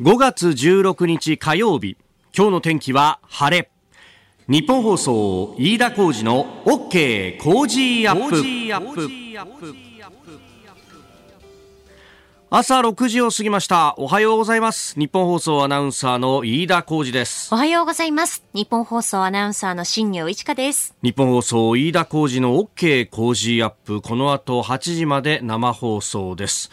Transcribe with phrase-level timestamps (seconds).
[0.00, 1.98] 5月16日火曜日。
[2.34, 3.70] 今日の天気は晴れ。
[4.48, 9.04] 日本放送飯田浩二の OK 工事アップ。
[12.48, 13.94] 朝6時を過ぎました。
[13.98, 14.98] おはようございます。
[14.98, 17.52] 日本放送アナウンサーの飯田浩二です。
[17.52, 18.42] おはようございます。
[18.54, 20.96] 日本放送アナウンサーの新業一華です。
[21.02, 24.00] 日本放送飯田浩二の OK 工事アップ。
[24.00, 26.70] この後8時まで生放送です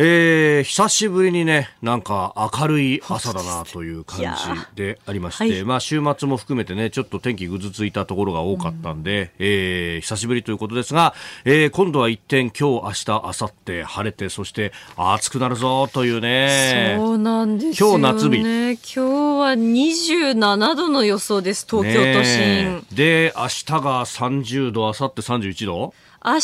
[0.00, 16.94] えー、久しぶりにね、なんか明るい朝だなという感じでありまして、はい、まあ週末も含めてね、ちょっと天気ぐずついたところが多かったんで、うん、えー、久しぶりということですが、えー、今度は一転、今日、明日、明後日、晴れて、そして暑くなるぞというね。
[16.96, 18.36] そうなんですよ、ね、今日夏日。
[18.38, 22.86] 今日は27度の予想です、東京都心。
[22.92, 25.92] で、明日が30度、明後日31度？
[26.24, 26.40] 明日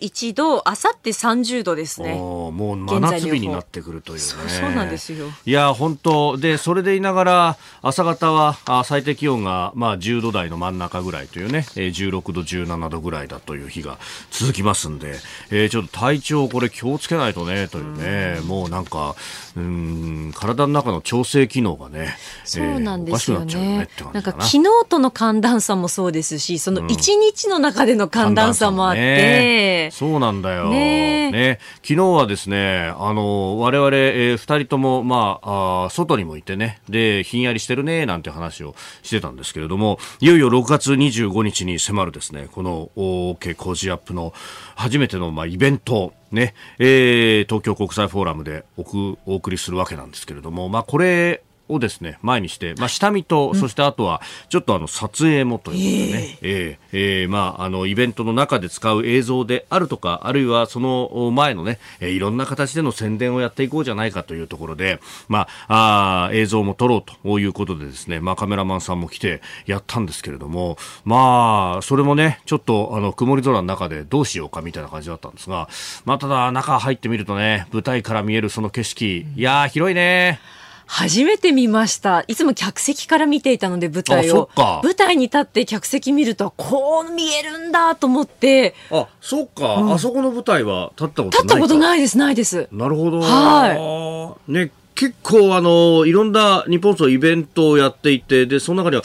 [0.00, 0.74] 31度、明後
[1.04, 2.14] 日30度ですね。
[2.14, 4.20] もう真夏日になってくるというね。
[4.20, 5.26] そうなんですよ。
[5.46, 13.98] いや、本当で、それでいながら、朝方はあ最低気温が、まあ、10度台の真ん中ぐらいというね、えー、16度、17度ぐらいだという日が
[14.32, 15.14] 続きますんで、
[15.50, 19.14] えー、ちょっと体調これ気をつけないとね、というね、うもうなんか、
[19.56, 23.88] うん、体の中の調整機能がね、そうなんですよね。
[23.88, 24.20] えー、なな。
[24.20, 36.80] んか昨日との寒暖差もそうですし、その1日の中での寒暖差さもあって、ね、そうなんだよ、ねね、昨日はですねあの我々、えー、2人とも、まあ、あ外にもいてね。
[36.88, 44.32] でひんやりしてるねなんて話をしてたんですけれどもいよいよ6月25日に迫るですねこの OK 工事アップの
[44.74, 75.68] 初めての、まあ、イベントね、えー、東京国際フォーラムでおくお送りするわけなんですけれども、まあ、これをですね前にして、まあ、下見と、そしてあとはちょっとあの撮影もということでね、えー、えー、まあ、あのイベントの中で使う映像であるとかあるいはその前のね、えー、いろんな形での宣伝をやっていこうじゃないかというところで、まあ、あ映像も撮ろうということでですね、まあ、カメラマンさんも来てやったんですけれどもまあそれもねちょっとあの曇り空の中でどうしようかみたいな感じだったんですが、
[76.04, 80.40] まあ、ただ中入ってみるとね舞台から見えるその景色いや広いね。
[80.86, 82.24] 初めて見ました。
[82.28, 84.50] いつも客席から見ていたので舞台を。
[84.56, 88.74] 舞台に立って客席見るとこう見えるんだと思って。
[88.90, 92.68] あ、そっか、うん、あそこの舞台は立ったことない立ったことないです、ないです。
[92.70, 93.20] なるほど。
[93.20, 94.52] はい。
[94.52, 99.02] ね、結構あの、いろんな日本層イベントをやっていて、で、その中には、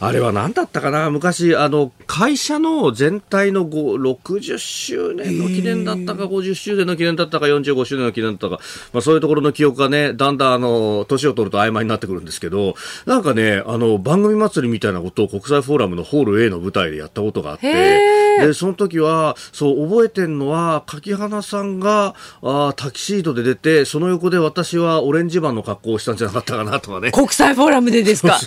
[0.00, 1.10] あれは何だったかな？
[1.10, 12.74] 昔、あの、会社の全体の60周年の記念だったか、50周年の記念だったか、45周年の記念だったか、まあそういうところの記憶がね、だんだんあの、年を取ると曖昧になってくるんですけど、
[13.06, 27.10] なんかね、あの、番組祭りみたいなことを国際フォーラムのホール A の舞台でやったことがあって、で、その時は、そう、覚えてんのは、柿花さんが、あタキシードで出て、その横で私はオレンジジマンの格好をしたんじゃなかったかなとかね。
[27.10, 28.38] 国際フォーラムでですか？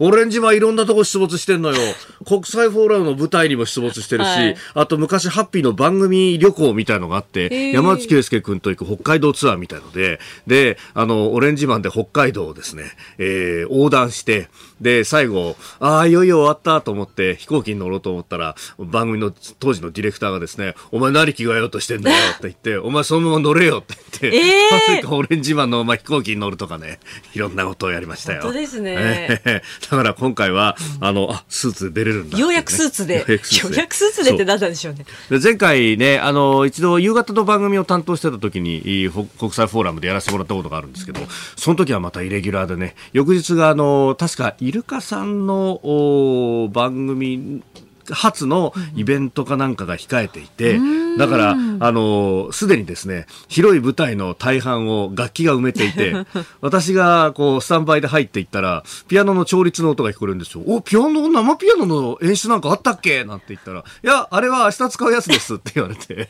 [0.00, 1.76] オレンジマンいろんなとこ出没してんのよ。
[2.24, 12.84] 国際フォーラムの舞台にも出没してるし、はい、あと昔ハッピーの番組旅行みたいのがあって、えー、山内圭介君と行く北海道ツアーみたいので、で、あの、オレンジマンで北海道をですね、
[13.18, 14.48] えー、横断して、
[14.80, 27.00] で、最後、ああ、いよいよ終わったと思って飛行機に乗ろうと思ったら、番組の当時のディレクターがですね、お前何着替えようとしてんだよって言って、お前そのまま乗れよって言って、えー、オレンジマンのまあ飛行機に乗るとかね、
[27.34, 28.42] いろんなことをやりましたよ。
[28.42, 29.42] 本当ですね。
[29.90, 33.18] だから今回は、あの、あ、スーツ出れるんだ、ね、ようやくスーツで。
[33.18, 33.24] よ
[33.70, 35.04] うやくスーツでってなったんでしょうね。
[35.30, 41.20] う前回ね、あの、一度夕方の番組を担当してた時に、国際フォーラムでやらせてもらったことがあるんですけど、
[41.56, 47.62] その時はまたイレギュラーでね、翌日があの、確かイルカさんの番組
[48.10, 50.80] 初のイベントかなんかが控えていて、
[51.18, 56.14] だから、あの、すでにですね、広い舞台の大半を楽器が埋めていて、
[56.60, 60.62] 私がこう、スタンバイで入っていったら、ピアノの調律の音が聞こえるんですよ。
[60.66, 63.24] お、ピアノ、生ピアノの演出なんかあったっけ？
[63.24, 66.28] なんて言ったら、いや、あれは明日使うやつですって言われて、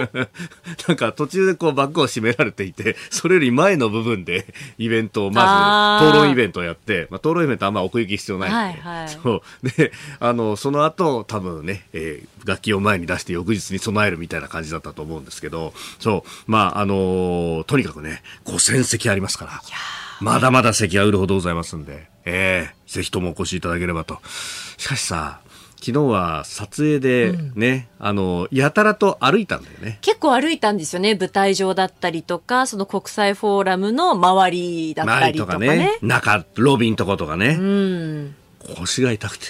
[0.88, 4.46] なんか途中でこう、バッグを閉められていて、それより前の部分で
[4.78, 9.68] イベントをまず、討論イベントをやって、まあ、討論イベントあんま奥行き必要ないんで、はいはい、そう。
[9.76, 19.62] で、あの、その後、と多分ね、えー、楽器を前に出して翌日に備えるみたいな感じだったと思うんですけど、そう、まあ、あのー、とにかくね、5000席ありますから、
[20.20, 24.20] まだまだ席は売るほどございますんで、ええー、ぜひともお越しいただければと。
[24.78, 25.40] しかしさ、
[25.84, 29.98] 昨日は撮影でね、うん、あの、やたらと歩いたんだよね。
[30.00, 31.14] 結構歩いたんですよね。
[31.14, 35.66] 舞台上だったりとか、その国際フォーラムの周りだったりとかね。
[35.66, 37.58] かね中、ロビンとことかね。
[37.60, 38.34] うん。
[38.78, 39.44] 腰が痛くて。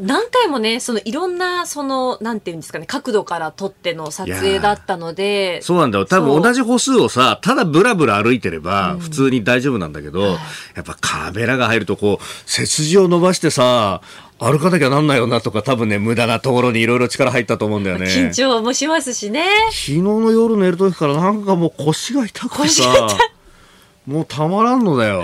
[0.00, 5.62] 何回もね、そのいろんな、その、なんていうんですかね、角度から撮っての撮影だったので。
[5.62, 6.06] そうなんだよ。
[6.06, 10.36] 多分同じ歩数をさ、ただブラブラ歩いてれば、普通に大丈夫なんだけど、うん、や
[10.80, 14.00] っぱカメラが入るとこう、背筋を伸ばしてさ、
[14.40, 18.06] 歩かなきゃなんないよなとか多分ね無駄なところにいろいろ力入ったと思うんだよね。
[18.06, 19.44] 緊張もしますしね。
[19.70, 22.90] 昨日の夜寝る時からなんかもう腰が痛くてさ
[24.06, 25.22] もうたまらんのだよ。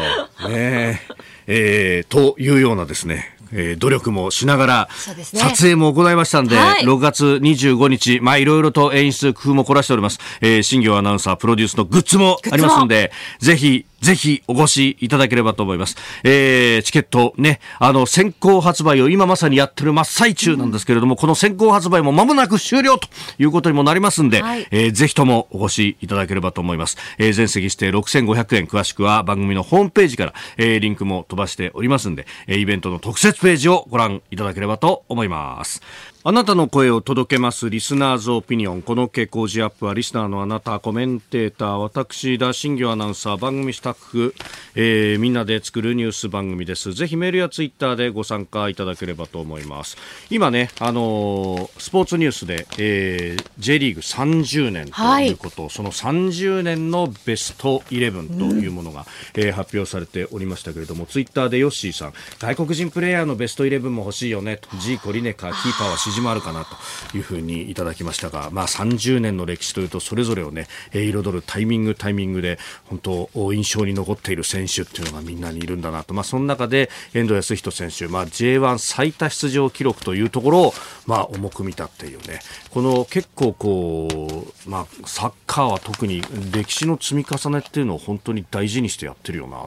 [0.49, 1.01] ね
[1.47, 10.19] えー、というようなですねえー、努力もしながら、撮影も行いましたんで、はい、6月25日、まあいろいろと演出、工夫も凝らしております。
[10.41, 15.97] えー、新業アナウンサープロデュースのグッズもありますんで、ぜひ、ぜひお越しいただければと思います。
[16.23, 23.09] えー、チケットね、あの、先行発売を今まさにやってる真っ最中なんですけれども、うん、この先行発売も間もなく終了と
[23.39, 26.97] いうことにもなりますんで、はい、えー、ぜひともお越しいただければと思います。
[27.19, 35.83] えー、全席指定6500円、詳しくは番組のホームページから、えー、リンクも飛ばしておりますんで、えー、イベントの特設ページをご覧いただければと思います。
[36.29, 38.83] あなたの声を届けますリスナーズオピニオン。
[38.83, 44.35] この傾向時アップはリスナーのあなた、コメンテーター、私、田新業アナウンサー、番組スタッフ、
[44.75, 46.95] えー、みんなで作るニュース番組です。
[46.95, 49.97] ぜひメールやツイッターでご参加いただければと思います。
[50.29, 59.07] 今ね、あのー、スポーツニュースで、えー、J リーグ30年ということ、はい、その30年のベストイレブンというものが、
[59.37, 80.75] うん、えー、発表されておりましたけれども、ツイッターでヨッシーさん、外国人プレーヤーのベストイレブンも欲しいよねと、ジーコリネカ、キーパーはもあるかなというふうにいただきましたが、まあ、30年の歴史というとそれぞれをね、彩るタイミングタイミングで本当印象に残っている選手っていうのがみんなにいるんだなと、まあ、その中で遠藤康人選手、まあ、J1 最多出場記録というところを、
[81.07, 82.41] まあ、重く見たっていうね。
[82.71, 84.09] この結構こ
[84.67, 86.23] う、まあ、サッカーは特に
[86.53, 89.67] 歴史の積み重ねっていうのを本当に大事にしてやってるよな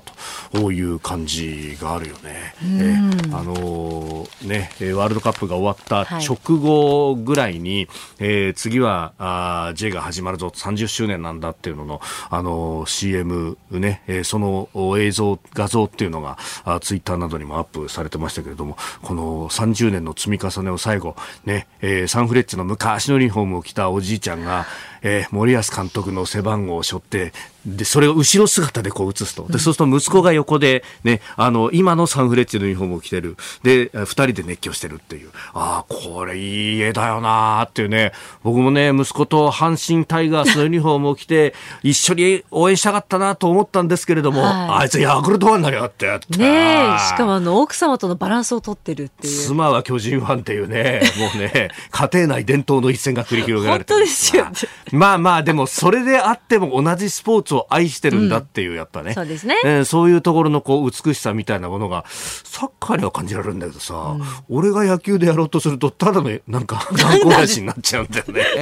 [0.52, 2.54] という感じがあるよね。
[2.64, 2.96] え、
[3.34, 7.88] あのー、ねワールドカップが終わった直後ぐらいに、
[8.20, 21.16] えー、次はあ J が始まるぞ30周年なんだっていうのの、あの CM ね、えー、その映像画像っていうのがあツイッターなどにもアップされてましたけれどもこの30年の積み重ねを最後
[21.46, 24.66] ね、えー、サンフレッチェの昔のユニフォームを着たおじいちゃんが
[25.02, 27.34] えー、森保監督の背番号を背負って、
[27.66, 29.46] で、それを後ろ姿でこう映すと。
[29.48, 33.36] で、そうすると息子が横で、ね、あの、今のサンフレッチェのユニフォームを着てる。
[33.64, 35.30] で、二人で熱狂してるっていう。
[35.54, 38.14] ああ、これいい絵だよなーっていうね。
[38.44, 41.54] 僕もね、息子と阪神タイガースのユニフォームを着て、
[41.84, 46.38] 一緒に応援したかったなと思ったんですけれども、はい、あいつヤクルトファンになりやってって。
[46.38, 49.38] ねしかもあの、奥様とのバランスをとってるっていう。
[49.38, 54.00] 妻は巨人ファンっていうね、もうね、家庭内伝統の一戦が繰り広げられてる。
[54.00, 54.48] 本当ですよ。
[54.92, 68.46] まあまあ、でもそれであっても同じスポーツを愛してるんだっていう、やっぱね、そうですね、えー、そういうところのこう美しさみたいなものがサッカーには感じられるんだけどさ、うん、俺が野球でやろうとするとただのなんか観光大使になっちゃうんだよね。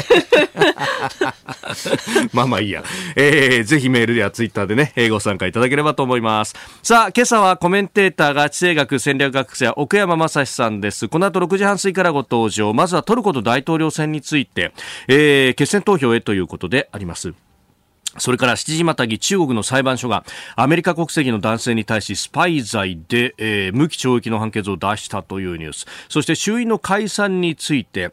[2.33, 2.83] まあまあいいや、
[3.15, 6.55] えー、ぜひメールやツイッターでね、ご参加いただければと思います。
[6.83, 11.07] さあ、今朝はコメンテーターが地政学戦略学者奥山正史さんです。
[11.07, 12.73] この後6時半過ぎからご登場。
[12.73, 14.73] まずはトルコと大統領選について、
[15.07, 17.33] えー、決選投票へということであります。
[18.17, 20.23] それから7時またぎ中国の裁判所が
[20.55, 25.85] アメリカ国籍の男性に対しスパイ罪で、えー、無期懲役の判決を出したというニュース。
[26.09, 28.11] そして衆院の解散について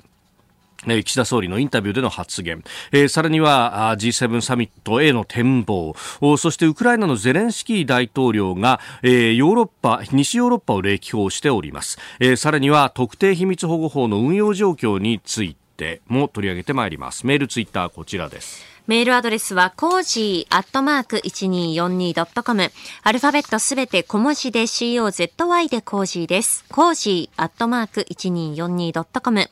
[0.87, 2.63] 岸田総理のインタビューでの発言、
[2.93, 5.95] えー、さらには G7 サミットへの展望。
[6.37, 15.64] そしてウクライナのゼレンスキー大統領が、えー、ヨーロッパ西ヨーロッパを歴訪しております、えー、さらには特定秘密保護法の運用状況について。
[16.07, 17.27] も取り上げてまいります。
[17.27, 18.74] メールツイッターこちらです。
[18.87, 22.71] メールアドレスは、コージーアットマーク 1242.com。
[23.03, 26.67] アルファベットすべて小文字で COZY でコージーです。
[26.71, 29.41] コージーアットマーク 1242.com。
[29.41, 29.49] フ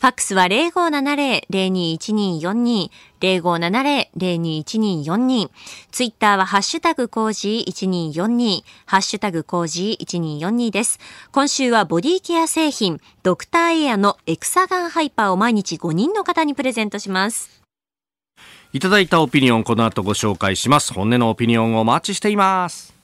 [0.00, 2.88] ァックスは0570-021242。
[3.20, 5.50] 0570-021242。
[5.90, 8.64] ツイッターはハッシュタグコージー1242。
[8.86, 10.06] ハッシュタグコージー
[10.40, 10.98] 1242です。
[11.32, 17.59] 今週はボディケア製品、ドクターエアのエクサガンハイパーを毎日5人の方にプレゼントします。
[18.72, 20.94] いただいたオピニオンこの後ご紹介します。
[20.94, 22.99] 本音のオピニオンをお待ちしています。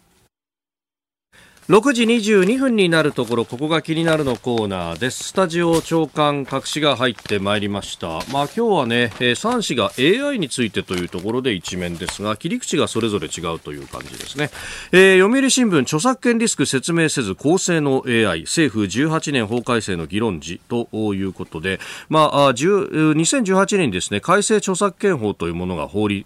[1.68, 5.24] 6時22分になるところここが気になるのコーナーです。
[5.24, 8.06] スタジオ長官隠しが入ってまいりました。
[8.06, 14.50] まあ今日はね、えー、3紙が AI についてというところで一面ですが切り口がそれぞれ違うという感じですね、
[14.92, 26.24] えー、読売新聞著作権リスク説明せず公正の AI 政府18年法改正の議論時ということでまあ2018年にですね改正著作権法というものが法律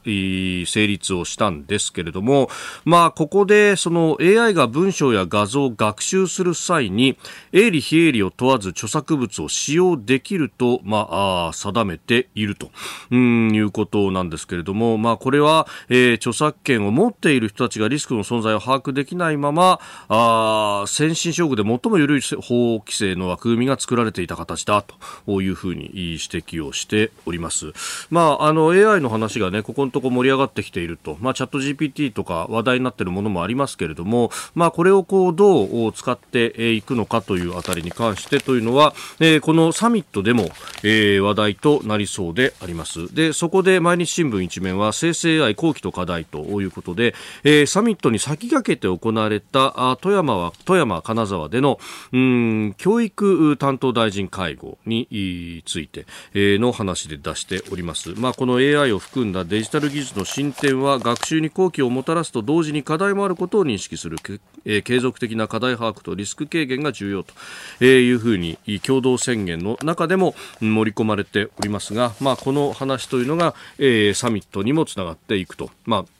[0.70, 2.50] 成立をしたんですけれども
[2.84, 7.16] まあここでその AI が文章や画像を学習する際に
[7.52, 12.70] 営利非営利を問わず著作物を使用できると、まあ、あ定めていると
[13.10, 24.84] うんいうことなんですけれども、まあ、これは、えー、著作権を持っている人たちがリスクの存在を把握できないままあ先進諸国で最も緩い法規制の枠組みが作られていた形だ
[25.26, 27.72] というふうに指摘をしております。
[28.10, 40.48] まあ、あの AI の話がねここのとこ盛り上がってきていると、まあ、チャット GPT とか話題になっているものもありますけれども、まあ、これをこうどう使っていくのかというあたりに関してというのは、えー、このサミットでも、
[40.82, 43.14] えー、話題となりそうであります。
[43.14, 51.78] で、そこで毎日新聞一面は生成 AI 後期と課題ということで、えー、サミットに先駆けて行われた富山は富山金沢での
[52.12, 58.14] うん教育担当大臣会合について、えー、の話で出しております。
[58.16, 64.18] まあ、この AI を含んだデジタル技術の進展は学習に好機をもたらすと同時に課題もあることを認識する、
[64.64, 75.70] えー、継続的な課題把握とリスク軽減が重要というふうに共同宣言の中でも盛り込まれておりますが、まあ、この話というのが、えー、サミットにもつながっていくと。
[75.84, 76.19] まあ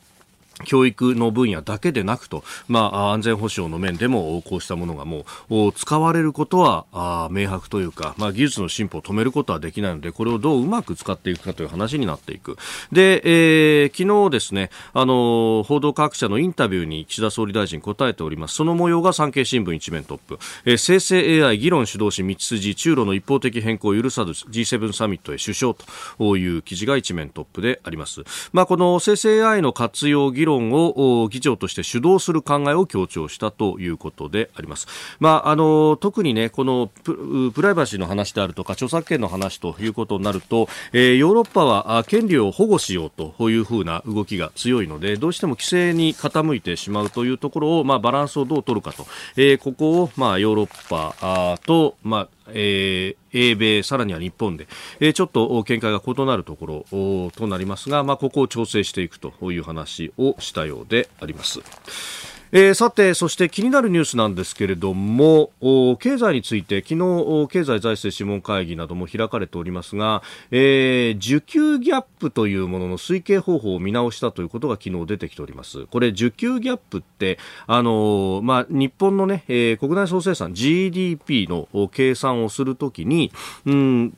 [0.65, 12.57] 教育の分野だけでなくと、まあ、安全保障の面でもこうしたものがもう使われることはあ明白というか、まあ、技術の進歩を止めることはできないのでこれをどううまく使っていくかという話になっていく。
[12.93, 18.55] で、えー、昨日ですねあの報道各社のインタビューに岸田総理大臣答えております。
[18.55, 34.87] その模様が産経新聞一面トップ、えー、生成 AI 議論主導し道筋中路の一方的変更を許さず G7 サミットへ首相という記事が一面トップであります、まあ、この生成 AI の活用議論論を議長として主導する考えを強調したということであります。
[35.19, 54.67] まあ、あの特にねこのプライバシーの話であるとか著作権の話ということになると、えー、ヨーロッパは権利を保護しようというふうな動きが強いのでどうしても規制に傾いてしまうというところを、まあ、バランスをどう取るかと、えー、ここを、まあ、ヨーロッパと、まあえー、英米、さらには日本で、
[55.01, 62.30] えー、ちょっと見解が異なるところとなりますが、まあ、ここを調整していくという話をしたようであります。
[62.53, 65.53] えー、さて、そして気になるニュースなんですけれども、
[66.01, 75.87] 経済について昨日経済財政諮問会議なども開かれておりますが、えー、受給ギャップというものの推計方法を見直したということが昨日出てきております。
[75.87, 77.39] これ、受給ギャップって、
[77.69, 83.31] あのー、まあ、日本のね、えー、国内総生産 GDP の計算をするときに、
[83.65, 84.15] うん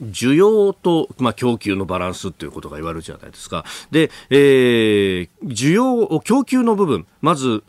[0.00, 3.64] 需要と、まあ、供給のバランスということが言われるじゃないですか。
[3.90, 7.62] で、えー、需要、供給の部分、まず、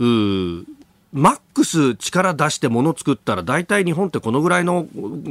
[1.13, 4.87] マッックス力出して物作ったら大体日本ってこのぐらいの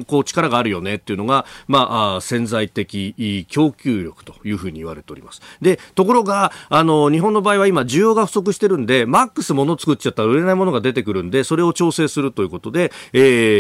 [0.09, 5.41] こう力があるよねっていうのが、まあ、潜在的供給力というふうに言われております。
[5.61, 13.19] で、ところが、あの、日本の場合は今需要が不足してるんで、マックス物作っちゃったら売れないものが出てくるんで、それを調整するということで、え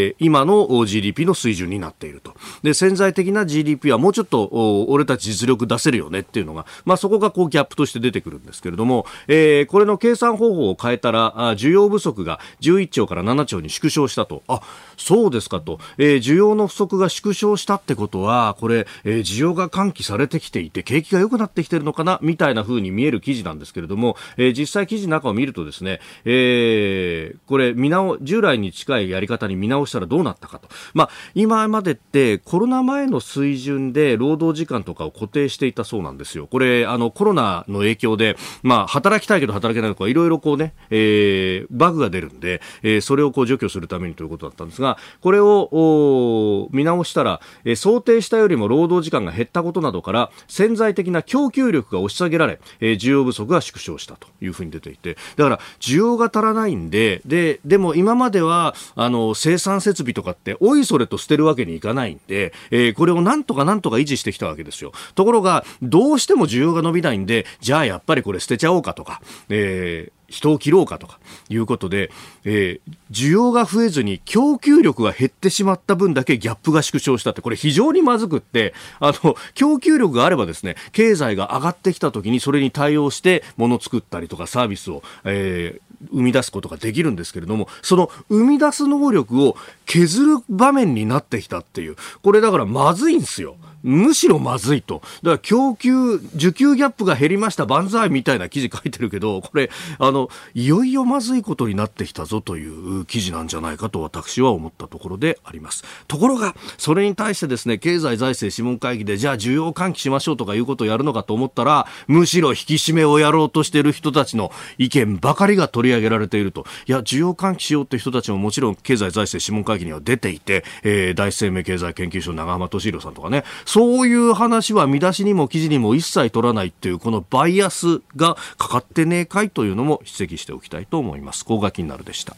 [0.08, 2.34] ー、今の GDP の水準になっていると。
[2.64, 14.42] で、潜在的な GDP はもうちょっと俺たち実力出せるよねっていうのが、まあそこがこうギャップとして出てくるんですけれども、えー、これの計算方法を変えたら、需要不足が11兆から7兆に縮小したと。
[14.48, 14.60] あ、
[14.96, 15.78] そうですかと。
[15.98, 30.68] えー、需要の不足が縮小したってことは、これ、えー、需要が喚起されてきていて、景気が良くなってきてるのかなみたいな風に見える記事なんですけれども、えー、実際記事の中を見るとですね、えー、これ、見直、従来に近いやり方に見直したらどうなったかと。
[30.94, 36.46] まあ、今までってコロナ前の水準で労働時間とかを固定していたそうなんですよ。
[36.46, 64.92] これ、あの、コロナの影響で、まあ、働きたいけど働けないとか、いろいろこうね、えー、バグが出るんで、でえー、それをこう除去するためにということだったんですが、これを見直したら、えー、想定したよりも労働時間が減ったことなどから、潜在的な供給力が押し下げられ、えー、需要不足が縮小したというふうに出ていて、だから需要が足らないんで、で、でも今までは、あの、生産設備とかって、おいそれと捨てるわけにいかないんで、えー、これをなんとかなんとか維持してきたわけですよ。
[65.14, 71.18] ところが、どうしても需要が伸びないんで、じゃあやっぱりこれ捨てちゃおうかとか、えー、人を切ろうかとか
[71.48, 72.10] いうことで、
[72.44, 89.56] えー、需要が増えずに供給力が減ってしまった分だけギャップが縮小したって、これ非常にまずくって、あの、供給力があればですね、経済が上がってきた時にそれに対応して物作ったりとかサービスを、えー、生み出すことができるんですけれども、その生み出す能力を
[89.86, 93.56] 削る場面になってきたっていう、これだからまずいんですよ。
[93.82, 95.02] むしろまずいと。
[95.22, 131.44] だから供給、需給ギャップが減りました、万歳みたいな記事書いてるけど、これ、あの、いよいよまずいことになってきたぞという記事なんじゃないかと私は思ったところでありますところがそれに対してですね経済財政諮問会議でじゃあ需要喚起しましょうとかいうことをやるのかと思ったらむしろ引き締めをやろうとしている人たちの意見ばかりが取り上げられているといや需要喚起しようという人たちももちろん経済財政諮問会議には出ていて、えー、第一生命経済研究所長浜俊弘さんとかねそういう話は見出しにも記事にも一切取らないっていうこのバイアスがかかってねえかいというのも指摘しておきたいと思います。
[131.44, 132.36] ここが気になるでした。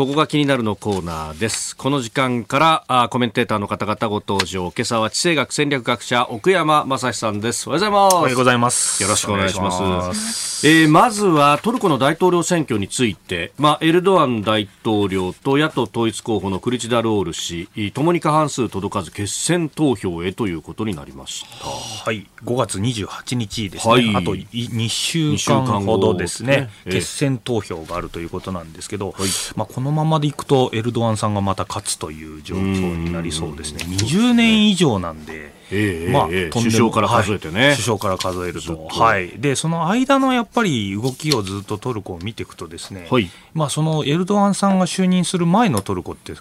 [0.00, 1.76] ここが気になるのコーナーです。
[1.76, 4.72] この時間からあコメンテーターの方々ご登場。
[4.74, 7.68] 今朝は地政学戦略学者奥山正史さんです。
[7.68, 8.14] おはようございます。
[8.14, 9.02] おはようございます。
[9.02, 10.66] よろしくお願いします。
[10.66, 21.66] えー、まずはトルコの大統領選挙について、まあエルドアン大統領と野党統一候補のクリチダロール氏、ともに過半数届かず決選投票へということになりました。
[21.66, 23.92] はい、5月28日ですね。
[23.92, 32.60] はい、あと2週間ほどですね、ね決選投票があるということなんですけど、はい、まあこのままでいくとエルドアンさんがまた勝つという状況
[32.96, 33.84] になりそうですね。
[33.84, 46.32] 20年以上なんで、えー、まあ、えー、首相から数えてね、はい、首相から数えると、はい、でその間のやっぱり動きをずっとトルコを見ていくとですね、はい、まあそのエルドアンさんが就任する前のトルコって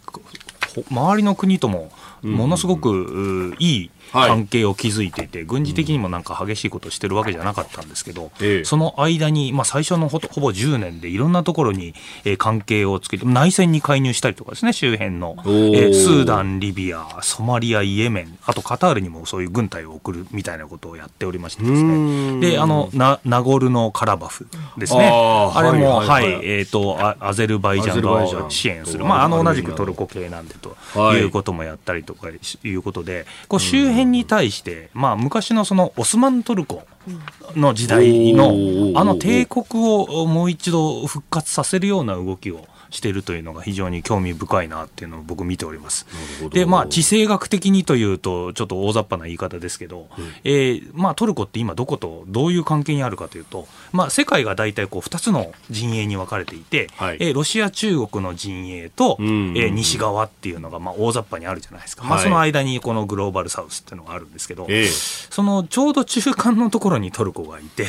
[0.89, 1.91] 周りの国とも
[2.21, 11.93] ものすごくいい関係を築いていて、はい、軍事的にもなんか激しいことをしてるわけじゃなかったんですけど、ええ、その間に、まあ、最初のほほぼ10年でいろんなところに、
[12.25, 22.39] えー、関係をつけて内戦に介入したりとかですね周辺の、えー、スーダン、リビアソマリア、イエメンあとカタールにもそういう軍隊を送るみたいなことをやっておりましてですね。
[22.39, 24.47] であのナナゴルノカラバフ
[24.77, 25.09] ですね。
[25.09, 30.75] あれも、はい、はい、えーと、アゼルバイジャンが支援する、まあ、あの同じくトルコ系なんでと
[31.13, 31.29] い。
[31.29, 36.83] うこともやったりとかいうことでこう周辺辺に対して、まあ、昔のそのオスマントルコ
[37.55, 38.53] の時代の
[38.99, 46.05] あの帝国をもう一度復活させるような動きをしているというのが非常に興味深いなっていうのを僕見ております。
[46.51, 62.03] で、まあ、地政学的にというと、ちょっと大雑把な言い方ですけど、うん、えー、まあ、トルコって今どことどういう関係にあるかというと、まあ、世界が大体こう2つの陣営に分かれていて、はい、えー、ロシア、中国の陣営と、うんうんうん、えー、西側っていうのがまあ大雑把にあるじゃないですか。
[62.03, 67.86] はい、まあ、その間にこのグローバルサウスっていうのがあるんですけど、えー、そのちょうど中間のところにトルコがいて、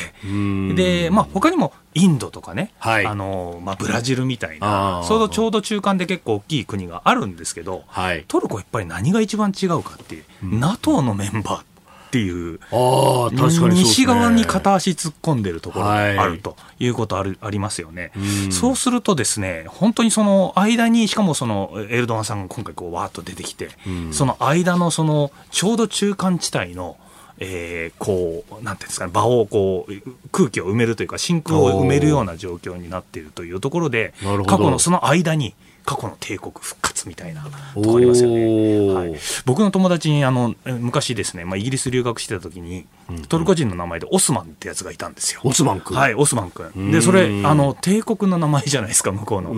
[0.75, 4.67] で、まあ、他にもインドとかね、はい、あのまあ、ブラジルみたいな、
[5.05, 11.65] そのちょうど中間で結構大きい国があるんですけど、はい、トルコやっぱり何が一番違うかっていう、うん、NATO のメンバーっ
[12.11, 18.11] ていうあ確かに、ね、西側に片足突っ込んでるところがあるということある、ありますよね、
[18.49, 23.69] うそうするとですね本当にその間にしかもそのエルドアンさんが今回こうわーっと出てきて、
[24.11, 26.97] その間のそのちょうど中間地帯の
[27.41, 29.93] えー、こう、なんていうんですかね、場をこう、
[30.31, 34.13] 空気を埋めるというか、真空を埋めるような状況になっているというところで、
[34.47, 37.43] 過去のその間に、過去の帝国復活みたいな
[37.75, 39.15] とこありますよね、はい、
[39.45, 42.87] 僕の友達にあの昔ですね、まあ、イギリス留学してた時に、
[43.29, 45.41] トルコ人の名前でオスマンってやつがいたんですよ。
[45.45, 45.97] オスマン君。
[45.97, 46.93] はいオスマン君。
[46.93, 49.55] でそれあの帝国の名前じゃないですか向こうの。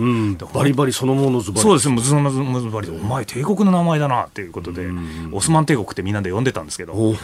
[0.53, 1.61] バリバリそのものズバリ。
[1.61, 4.87] そうですズバリお前帝国の名前だなっていうことで
[5.31, 7.15] オスマン帝国ってみんなで呼んでたんですけど。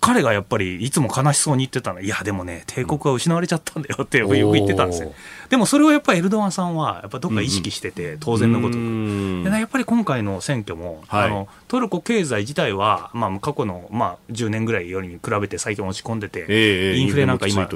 [0.00, 2.00] 彼がやっぱりいつも悲しそうに言ってたの。
[2.00, 5.12] いやでもね帝国は失われちゃったんだよってよく言ってたんですよ
[5.52, 17.68] でもそれをやっぱりエルドアンさんはやっぱどっか意識してて、当然のことくでやっぱり今回の選挙も、はい、あのトルコ経済自体は、まあ、過去の、まあ、10年ぐらいよりに比べて最近落ち込んでて、えー、インフレなんか今、ね、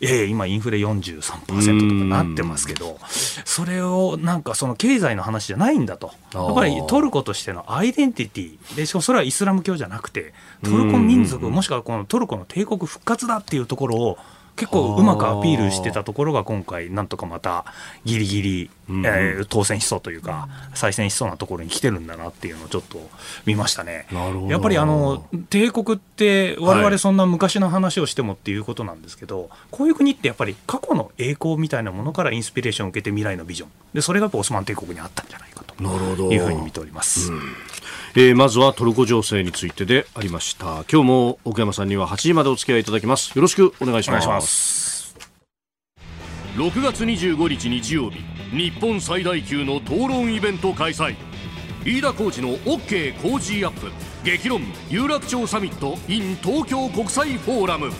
[0.00, 2.98] えー、今インフレ43%とかなってますけど
[3.44, 6.10] それをなんかその経済の話じゃないんだと。
[6.34, 14.18] やっぱりトルコとしてのアイデンティティでしかもそれはイスラム教じゃなくてトルコ民族もしくはこのトルコの帝国復活だっていうところを
[14.56, 17.64] 結構うまくアピールしてたところが今回なんとかまた
[18.04, 22.98] ギリギリ、えー、当選しそうというか再選しそうなところに来てるんだなっていうのをちょっと
[23.46, 24.06] 見ましたね。
[24.48, 33.68] やっぱりあの帝国って我々そんな昔の話をしてもっていうことなんですけど、はい、こういう国ってやっぱり過去の栄光みたいなものからインスピレーションを受けて未来のビジョン。
[33.94, 35.59] でそれがオスマン帝国にあったんじゃないか。
[35.59, 37.32] というふうに見ております。
[38.16, 40.84] えー、まずはトルコ情勢についてでありました。
[40.90, 43.32] 今日も奥山さんには8時までお付き合いいただきます。
[43.36, 45.16] よろしくお願いします。
[46.56, 51.14] 6月25日日曜日日本最大級の討論イベント開催。
[51.84, 53.90] 飯田浩司の OK 工事アップ。
[54.22, 57.90] 激論有楽町サミット in 東京国際フォーラム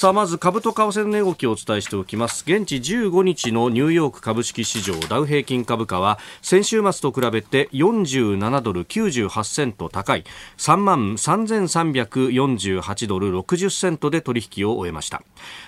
[0.00, 2.44] さあまず株と為替の値動きをお伝えしておきます。
[2.46, 10.22] 現地15日のニューヨーク株式市場ダウ平均株価は先週末と比べて47ドル98セント高い。
[10.56, 15.20] 3万3348ドル60セントで取引を終えました。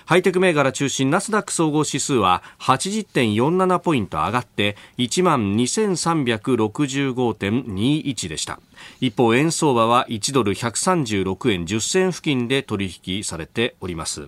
[0.05, 8.61] ハイテク銘柄中心ナスダック総合指数は80.47ポイント上がって1万2365.21でした。
[9.01, 14.20] 一方円相場は1ドル136円10銭付近で取引されております。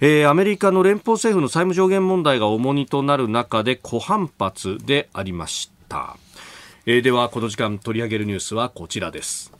[0.00, 6.16] えー、アメリカの連邦政府の債務上限問題が重荷となる中で小反発でありました、
[6.86, 9.52] えー、ではこの時間取り上げるニュースはこちらです。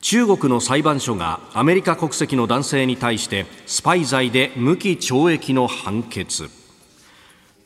[0.00, 6.57] 中国の裁判所がアメリカ国籍の男性に対してスパイ罪で無期懲役の判決。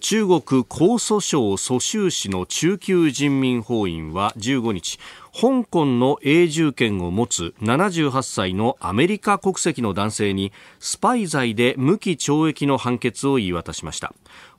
[0.02, 4.98] 中国江蘇省蘇州市の中級人民法院は15日
[5.32, 14.12] 香港の永住権を持つ78歳のアメリカ国籍の男性にスパイ罪で無期懲役の判決を言い渡しました。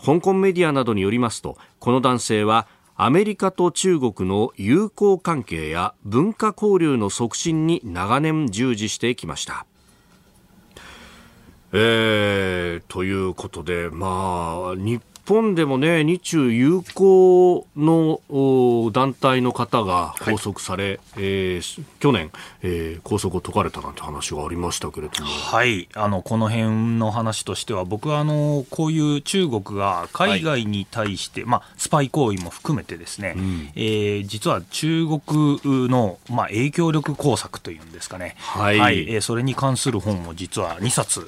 [0.04, 9.66] 香港メディアなどによりますとこの男性はアメリカと中国の友好関係や文化交流の促進に長年従事してきました。
[11.74, 18.20] えー、ということで、まあ、日本でもね、日中友好の
[18.92, 22.32] 団体の方が拘束され、はい、えー、去年、
[22.62, 25.30] えー、拘束を解かれたなんて話がありましたけれども。
[25.30, 38.36] はい、あの、この辺の話としては、僕はあの、こういう中国が海外に対して、はい、まあ、スパイ行為も含めてですね、うん、えー、実は中国の、まあ、影響力工作というんですかね。
[38.40, 38.80] はい。
[38.80, 41.26] はい、えー、それに関する本を実は2冊、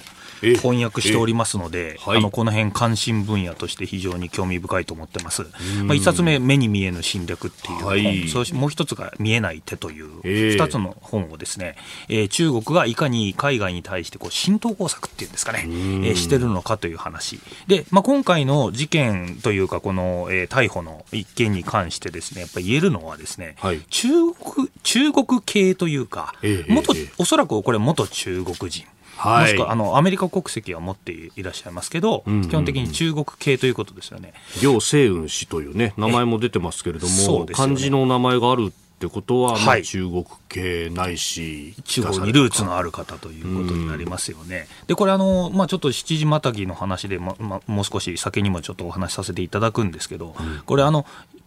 [0.54, 5.44] 翻訳しておりますので、はい、あのこの辺関心分野として非常に興味深いと思ってます。
[5.44, 5.52] まあ、
[5.96, 11.76] 1冊目、目に見えぬ侵略っていう本、はい、そもう一つが見えない手という2つの本をですね、
[12.10, 17.40] えー、中国がいかに海外に対してこう浸透工作っていうんですかね、えー、してるのかという話。
[17.68, 26.34] で、まあ、今回の事件というか、この、えー、逮捕の一件に関してですね、やっぱり言えるのはですね、はい、中国、中国系というか、
[26.68, 28.86] 元、おそらくこれ元中国人。
[29.18, 34.34] はい、もしくはあのアメリカ国籍は持っていらっしゃいますけど、うんうんうん、基本的に中国系ということですよね。
[34.62, 44.68] 両清雲氏というね、名前も出てますけれども、ね、漢字の名前があるってことは、まあ、中国系ないし、中国にルーツのある方ということになりますよね。
[44.82, 51.06] うん、で、これあの、まあ、ちょっと七時またぎの話で、ままもう少し先にもちょっとお話しさせていただくんですけど、うん、これあの、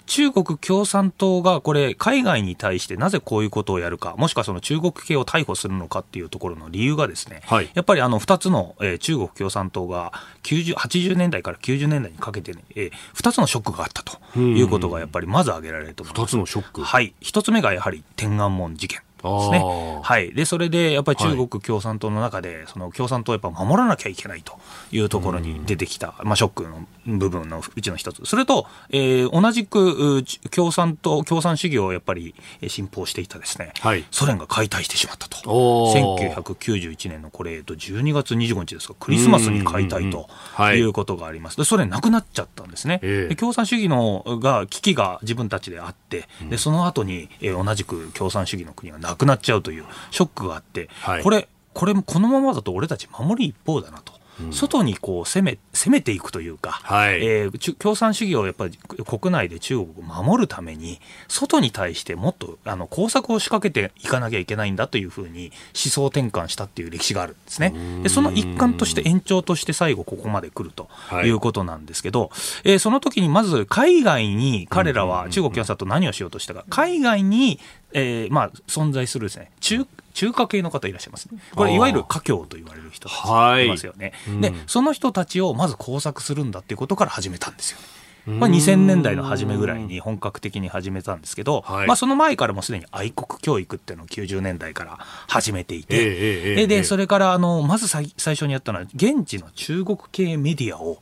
[0.09, 10.13] 中国共産党がこれ、海外に対してなぜこういうことをやるか、もしくはその中国系を逮捕するのかっていうところの理由がですね、はい、やっぱりあの2つの、えー、中国共産党が
[10.45, 16.37] 90 80年代から90年代にかけて、ね、えー、2つのショックがあったということがやっぱりまず挙げられると思います。
[16.37, 17.15] 2つのショックはい。
[17.21, 19.03] 1つ目がやはり天安門事件。
[19.23, 20.01] ですね。
[20.03, 20.33] はい。
[20.33, 24.59] で、それでやっぱり中国共産党の中で、その共産党をやっぱ守らなきゃいけないと
[24.93, 28.25] いうところに出てきた、まあ、ショックの部分のうちの一つ。
[28.27, 32.35] それと、えー、同じく共産党、共産主義をやっぱり
[32.67, 35.39] 信奉していたですね、はい、ソ連が解体してしまったと。
[35.41, 40.29] 1991年のこれ、えっと、12月25日ですか、クリスマスに解体と
[40.75, 41.57] いうことがあります。
[41.57, 42.99] で、ソ連なくなっちゃったんですね。
[42.99, 54.18] で共産主義のが、危機が自分たちであって、で、その後に、えー、同じく共産主義の国がなくなっちゃうというショックがあって、はい、これ、これ、このままだと俺たち守り一方だなと。
[54.51, 67.75] 外にこう攻め攻めていくというか、はい、えー、共産主義をやっぱり国内で中国を守るために外に対してもっとあの工作を仕掛けていかなきゃいけないんだというふうに思想転換したっていう歴史があるんですね。
[68.03, 70.89] でその一環として延長として最後ここまで来ると
[71.25, 71.29] い。
[71.31, 72.31] うことなんですけど、はい、
[72.73, 76.65] えー、その時にまず海外に彼らは中国共産と何をしようとしたか。
[76.69, 77.61] 海外に
[77.93, 79.51] えー、まあ、存在するですね。
[79.61, 79.87] 中
[80.19, 81.39] 中華系の方いらっしゃいますね。
[81.55, 84.13] これいわゆる華僑と言われる人たちいますよね。
[84.27, 87.79] はい、で、その人たちをまず工作するんだっていうことから始めたんですよ。
[88.27, 100.99] まあ、2000年代の初めぐらいに本格的に始めたんですけど、まあ、その前からもすでに愛国教育っていうのを90年代から始めていて、でそれからあのまず最初にやったのは現地の中国系メディアを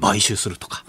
[0.00, 0.84] 買収するとか。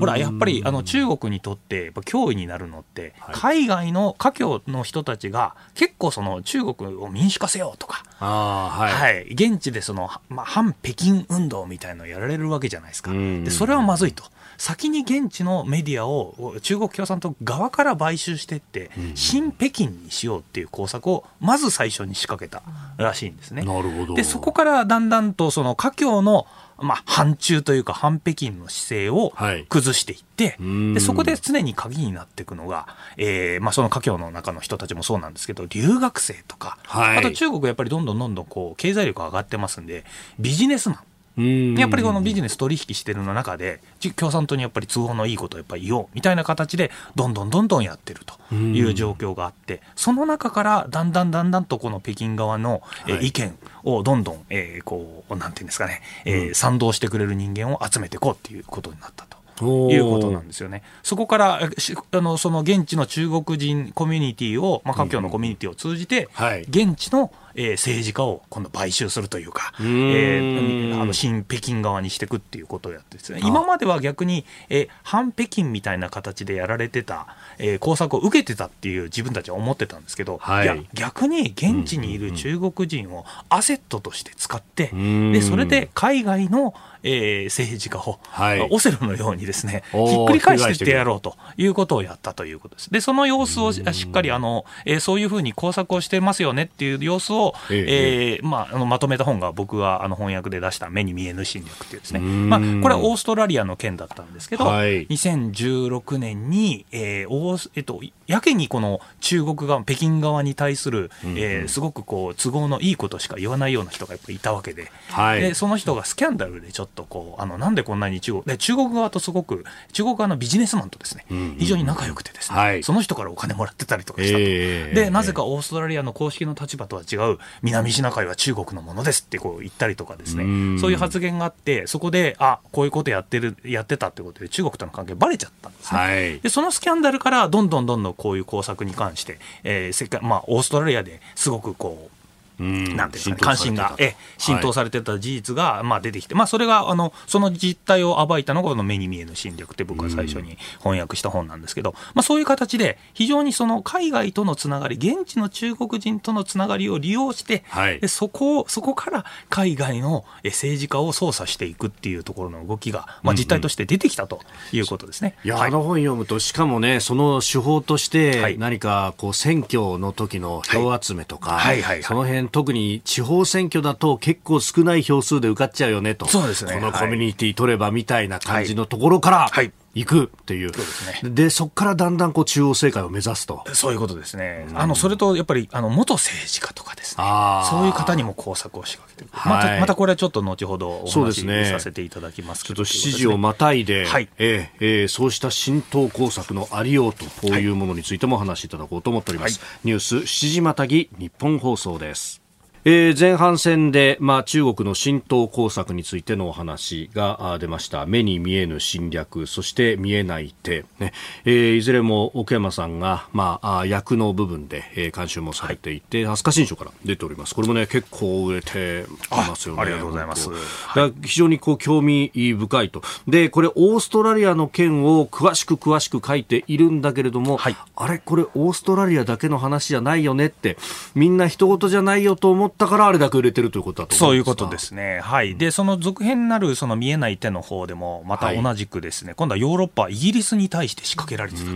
[0.00, 13.12] ほらやっぱりあの中国にとってやっぱ脅威になるのって、海外の華僑の人たちが結構その中国を民主化せよとか、はい、はい、現地でその、まあ、反北京運動みたいのをやられるわけじゃないですか。
[13.12, 14.24] でそれはまずいと。
[14.60, 22.62] 先に現地のメディアを中国共産党側から買収していって、新北京にしようっていう工作をまず最初に仕掛けた
[23.02, 23.62] らしいんですね。
[23.62, 24.14] なるほど。
[24.14, 26.46] でそこからだんだんとその華僑の
[26.82, 29.32] まあ、反中というか反北京の姿勢を
[29.68, 40.04] 崩していって、はい、でそこで常に鍵になっていくのが、えーまあ、その華僑の中の人たちもそうなんですけど留学生とか、はい、あと中国やっぱりどんどんどんどんこう経済力が上がってますんで
[40.38, 40.98] ビジネスマン
[41.36, 43.80] やっぱりこのビジネス取引してるの中で
[44.16, 59.40] 共産党にやっぱり都合のいいことをやっぱり言おうみたいな形でどんどんどんどんやってるという状況があってその中からだんだんだんだんとこの北京側の、え意見をどんどん、えー、こうなんていうんですかね、えー、賛同してくれる人間を集めていこうっていうことになったと。
[59.62, 60.82] いうことなんですよね。
[61.02, 66.28] そこからあのその現地の中国人コミュニティを、まあ、華僑のコミュニティを通じて、
[66.68, 73.40] 現地のえー、政治家を今度買収するというか、えー、あの新北京側にしていくっていうことをやってですね。
[73.44, 77.26] 今までは逆に、えー、反北京みたいな形でやられてた、
[77.58, 92.90] えー、工作を受けてたっていう自分たちは思ってたんですけど、はい、いや逆に現地にいる中国人をアセットとして使って、でそれで海外の、えー、政治家を、はい、オセロのようにですねひっくり返していってやろうということをやったということです。
[92.90, 121.24] でその様子をしっかりあの、えー、そういうふうに工作をしてますよねっていう様子を、ええー、まあ、あのまとめた本が僕があの翻訳で出した目に見えぬ侵略っていうですね、まあ、これはオーストラリアの件だったんですけど、はい、2016年に、えーおえっと、やけにこの中国側、北京側に対する、えー、すごくこう都合のいいことしか言わないような人がやっぱいたわけで、はい、でその人がスキャンダルでちょっとこうあのなんでこんなに中国で中国側とすごく中国側のビジネスマンとですね、
[121.58, 127.29] 非常に仲良くてですね、はい、その人からお金もらってたりとかしたと、えー、でなぜかオーストラリアの公式の立場とは違う
[127.62, 130.78] 南シナ海は中国のものですってこう言ったりとかですね。
[130.80, 142.19] そういう発言があってそこであこういうことやってるやってたってことで中国との関係ばれちゃったんですね、はい、でそのスキャンダルからどんどんどんどんこういう工作に関して、えー世界まあ、オーストラリアですごくこう
[142.60, 164.40] なんですかね、関心がえ浸透されてた事実が、まあ、出てきて、まあ、それがあのその実態を暴いたのがこの目に見えぬ侵略って僕は最初に翻訳した本なんですけど、まあ、そういう形で非常にその海外とのつながり現地の中国人とのつながりを利用して、はい、でそこをそこから海外の政治家を操作していくっていうところの動きが、まあ、実態として出てきたと
[164.72, 165.36] いうことですね。
[165.44, 171.80] いや、はい、あの本読むとしかもねその手法として何かこう選挙の時の票集めとか、はい。
[171.82, 171.90] はい。
[171.90, 171.96] はい。
[171.96, 176.26] はい、その辺特に地方選挙だと結構少ない票数で受かっちゃうよねと。
[176.26, 176.74] そうですね。
[176.74, 180.72] このコミュニティ取ればみたいな感じのところから、はい、行くっていう。
[180.72, 181.30] そうですね。
[181.30, 183.64] で、そこからだんだんこう中央政界を目指すと。
[183.72, 184.66] そういうことですね。
[184.70, 187.24] うん、あの、それとやっぱり、あの、元政治家とかですね。
[187.68, 189.30] そういう方にも工作を仕掛けてる。
[189.32, 199.58] また、またこれはちょっと後ほどお話しさせていただきますけど、ね、ちょっと7時をまたいで、はい、えー、えー、そうした浸透工作のありようと、こういうものについても話しいただこうと思っております。
[199.58, 202.40] はい、ニュース7時またぎ日本放送です。
[202.86, 208.06] えー、前半戦で、まあ、中国の浸透工作についてのお話が出ました。
[208.06, 211.12] 目に見えぬ侵略そして見えない手、ね。
[211.44, 217.54] えー、いずれも奥山さんが、まあ、役の部分で、えー、監修もされていて、はい、飛鳥新書から出ております。
[217.54, 219.82] これもね結構売れていますよね。
[219.82, 223.02] ありがとうございます、はい、非常にこう興味深いと。
[223.28, 228.18] でこれオーストラリアの件を詳しく詳しく書いているんだけれども、はい、あれ？
[228.18, 230.78] これオーストラリアだけの話じゃないよねって
[231.14, 235.20] みんな人事じゃないよと思ったからあれだけ売れてるということだとそういうことですね。
[235.20, 235.56] はい。
[235.56, 241.70] で、その続編になるその見えない手の方でも、また同じくですね、はい、今度はヨーロッパ、イギリスに対して仕掛けられてたと。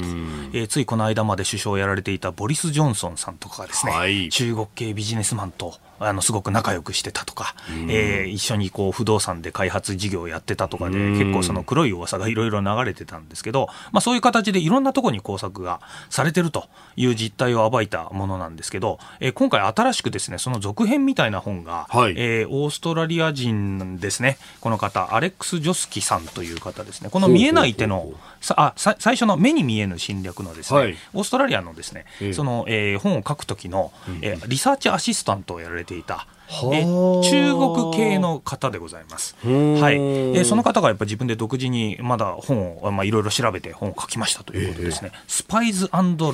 [0.52, 7.54] えー、ついこの間まで首相をやられていたボリス・ジョンソンさんとかがですね、はい、中国系ビジネスマンとあのすごく仲良くしてたとか、
[7.88, 15.80] えー、一緒にこう不動産で開発事業をやってたとかで、結構その黒い噂がいろいろ流れてたんですけど、まあ、そういう形でいろんなところに工作が
[16.10, 24.38] されてるという実態を暴いたものなんですけど、えー、今回新しくですねその続編みたいな本が、はい、えー、オーストラリア人ですね。
[24.60, 27.10] この方アレックス・ジョスキさんという方ですね。
[27.10, 36.26] この見えない手のさあさ最初の目に見えぬ侵略のですね、はい、オーストラリアのですね、えー、その、えー、本を書く時の、えー、リサーチアシスタントをやられていた
[36.72, 39.36] え中国系の方でございます。
[39.44, 39.98] はい。
[40.36, 45.12] えその方がやっぱり自分で独自にまだ本をまあいろいろ調べて本を書きましたということですね。
[45.26, 45.88] スパイズ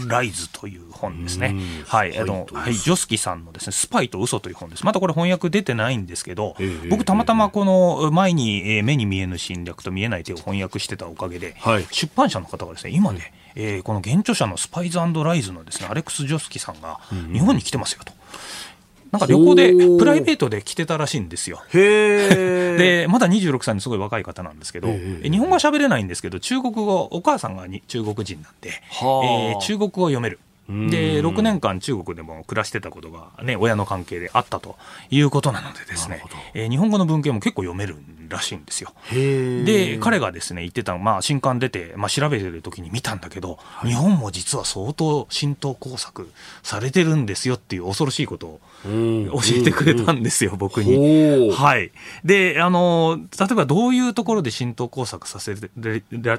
[0.09, 1.55] ライズという本ですね。
[1.87, 2.19] はい。
[2.19, 4.85] あのはいジョスキさんのですねスパイと嘘という本です。
[4.85, 6.57] まだこれ翻訳出てないんですけど、
[6.89, 17.01] 僕たまたまこの前に目に見えぬ侵略と見えない手を翻訳してたおかげで、はい、出版社の方がですね今ね、えー、この原著者のスパイズライズのですねアレックス・ジョスキさんが
[17.33, 18.13] 日本に来てますよと。
[19.13, 21.63] なんか旅行で、プライベートで来てたらしいんですよ。
[21.73, 24.89] で、まだ26歳のすごい若い方なんですけど、
[25.23, 30.39] 日本語は喋れないんですけど、中国語、お母さんが中国人なんで、えー、中国語を読める。
[30.89, 34.77] で6年間中国でも暮らしてたことが、ね、親の関係であったと
[35.11, 36.23] いうことなのでですね、
[36.55, 37.97] えー、日本語の文献も結構読める
[38.29, 38.93] らしいんですよ。
[39.11, 46.31] で彼がですね言ってたまあ新刊出て、まあ、調べてる時に見たんだけど、はい、日本も実は相当浸透工作
[46.63, 51.51] されてるんですよっていう恐ろしいことを教えてくれたんですよ、僕に。
[51.51, 51.91] はい、
[52.25, 55.55] であの例えばどういうところで浸透工作させ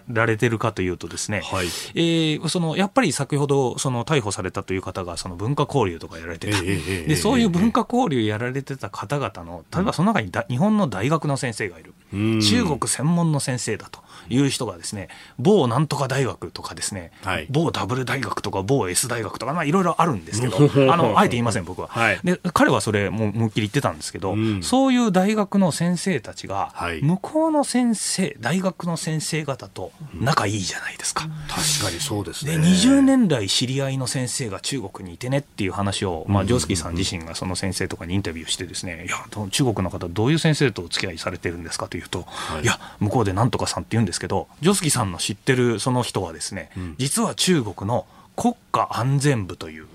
[0.08, 11.93] られてるかというとですね、はい、えー、そのやっぱり先ほどその逮捕されたという方がその文化交流とかやられてた、えー、でそういう文化交流やられてた方々の例えばその中にだ日本の大学の先生がいる。
[12.13, 15.08] 中国専門の先生だという人がですね
[15.39, 20.58] 某なんとか大学とかですね、はい、某ダブル大学とか某 S 大学とか、まあ、いろいろあるんですけど
[20.91, 32.58] あのあえて言いません僕は、はい、で彼はそれもう思いっきり言ってたんですけど、うん、そういう大学の先生たちが、向こうの先生大学の先生方と仲いいじゃないですか、うん、確かにそうですね。
[32.58, 39.17] で20年来知り合いの先生が中国にいてねっていう話を、まあ、ジョースキーさん自身がその先生とかにインタビューしてですねいや
[39.50, 48.06] 中国の方どういう先生とお付き合いされてるんですかというと、はい、いや向こうでなんとかさんって言うんですけどジョスキーさんの知ってるその人はですね、うん、実は中国の
[48.41, 49.86] 国家安全部という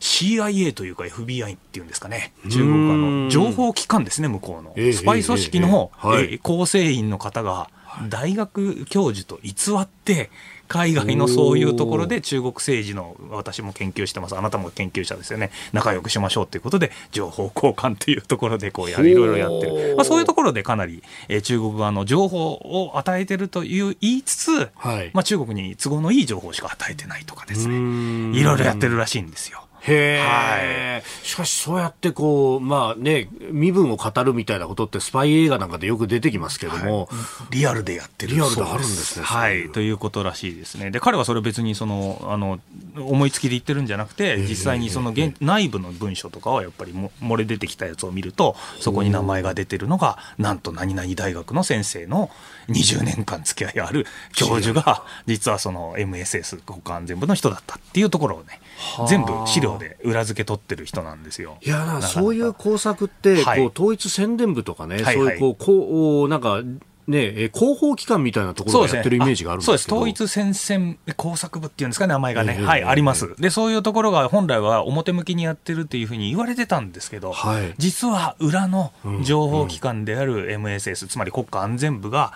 [0.00, 2.32] CIA というか FBI っていうんですかね。
[2.50, 7.70] 中国の情報機関ですね向こうの、スパイ組織の、え構成員の方が
[8.08, 10.30] 大学教授と偽って
[10.68, 14.36] 海外のそういうところで中国政治の私も研究してます。
[14.36, 15.50] あなたも研究者ですよね。
[15.74, 28.38] 仲良くしましょうということで情報交換というところでこうやいろいろやってる、まあ、そういうところでかなり、えー、中国側の情報を与えてるという言いつつ、はい、まあ、中国に都合のいい情報しか与えてないとかですね。
[28.38, 29.66] いろいろやってるらしいんですよ。
[29.84, 38.34] へはい、しかしそうやってこう、まあね、身分を語るみたいなことってスパイ映画なんかでよく出てきますけども、はい、リアルでやってる。
[38.34, 39.70] リアルであるんですねはい。
[39.70, 40.92] ということらしいですね。
[40.92, 42.60] で彼はそれ別にそのあの
[42.96, 52.30] 思いつきで言ってるんじゃなくて実際にその現内部の文書とかはやっぱりも漏れ出てきたやつを見るとそこに名前が出てるのがなんと何々大学の先生の
[52.68, 58.60] 20年間付き合いある教授が実はその MSS 国家安全部の人だったっていうところをね
[59.08, 61.58] 全部資料で裏付け取ってる人なんですよ。
[61.62, 66.60] いやそういう工作って、こう統一宣伝部とかね、はい、そういうこうこうなんか
[67.06, 73.34] ね、広報機関みたいなところがやってるイメージがあるんですそうです、統一戦線工作部っていうんですか、名前がね、えー、はい、あります。
[73.40, 78.92] で、そういうところが本来は表向きにやってるっていうふうに言われてたんですけど、はい、実は裏の
[79.24, 82.32] 情報機関である MSS、うん、つまり国家安全部が、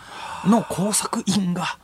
[0.47, 1.79] の工作員が、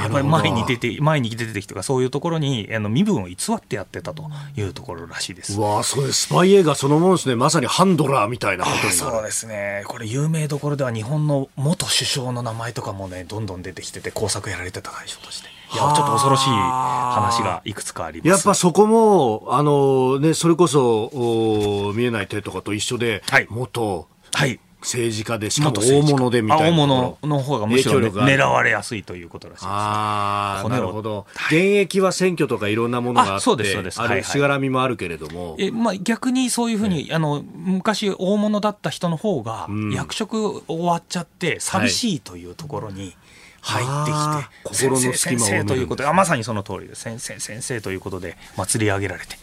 [0.00, 5.58] やっぱり前に出て前に出てきとかそういうところにあの身分を偽ってやってたというところらしいです。
[5.58, 6.22] わあ、そうです。
[6.22, 7.36] スパイ映画そのものですね。
[7.36, 9.84] まさにハンドラーみたいなことにそうですね。
[9.86, 15.48] これ有名どころでは日本の元首相の名前とかもねどんどん出てきてて工作やられてた対象として。
[15.72, 26.66] いやちょっと恐ろしい話がいくつかありますやっぱそこもあの、ね、それこそお見えない手とかと一緒で、はい、元、はい政治家で、しかも大物でみたいな。
[26.68, 31.26] 大物の方がむしろ、ね、狙われやすいということらしいです、ああ、なるほど。
[31.46, 34.00] 現役は選挙とかいろんなものがあって、そうです、そうです。
[34.00, 35.56] あるしがらみもあるけれども。
[35.58, 43.14] え、まあ逆にそういうふうに、あの、昔大物だった人の方が、役職終わっちゃって寂しいというところに、
[43.62, 49.36] 入ってきて、心の隙間をということで、あまさにその通りで先生先生ということで祭り上げられて、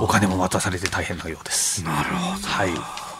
[0.00, 1.84] お金も渡されて大変なようです。
[1.84, 2.48] なるほど。
[2.48, 3.11] はい。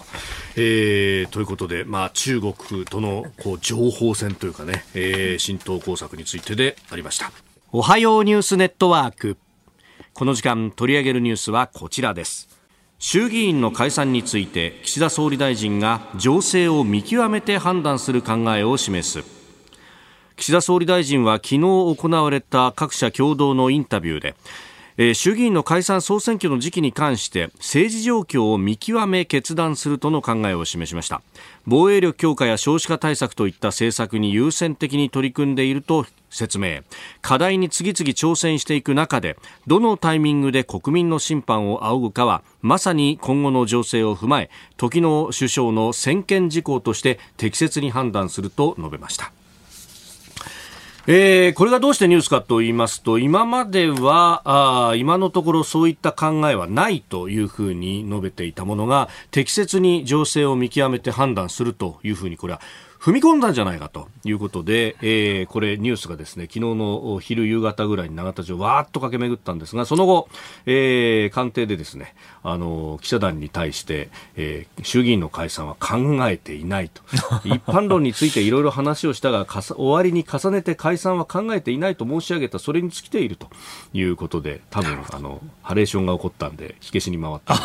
[0.55, 7.33] えー、ということで、まあ、中国とのこう情報戦というかね、えー、浸透工作についてでありました。
[7.73, 9.39] おはようニュースネットワーク。
[10.13, 12.49] この時間取り上げるニュースはこちらです。
[12.99, 19.25] 衆議院の解散について岸田総理大臣が情勢を見極めて判断する考えを示す。
[20.37, 24.35] 岸田総理大臣は昨日行われた各社共同のインタビューで
[25.15, 31.23] 衆議院の解散総選挙の時期に関して政治状況を見極め決断するとの考えを示しました。
[31.67, 36.81] 防衛力強化や少子化対策といった政策に優先的に取り組んでいると説明。
[37.23, 39.37] 課題に次々挑戦していく中で
[39.67, 49.33] どのタイミングで国民の審判を仰ぐかはまさに今後の情勢を踏まえ時の首相の専権事項として適切に判断すると述べました。
[51.09, 62.61] えー、これがどうしてニュースかと言いますと、今までは、あ今のところそういった考えはないというふうに述べていたものが、適切に情勢を見極めて判断するというふうに、これは
[63.03, 70.29] 踏み込んだんじゃないかということで、えー、これニュースがですね昨日の昼夕方ぐらいに永田町わーっと駆け巡ったんですがその後、
[70.67, 75.97] えー、官邸でですねあの記者団に対して、えー、衆議院の解散は考
[76.29, 77.03] えていないと。
[77.45, 83.49] 一般論についていろいろ話をしたが終わりに重ねて解散は考えていないと申し上げたそれに尽きていると
[83.93, 87.61] いうことで多分 あのハレーションが起こったんで火消しに回った、ね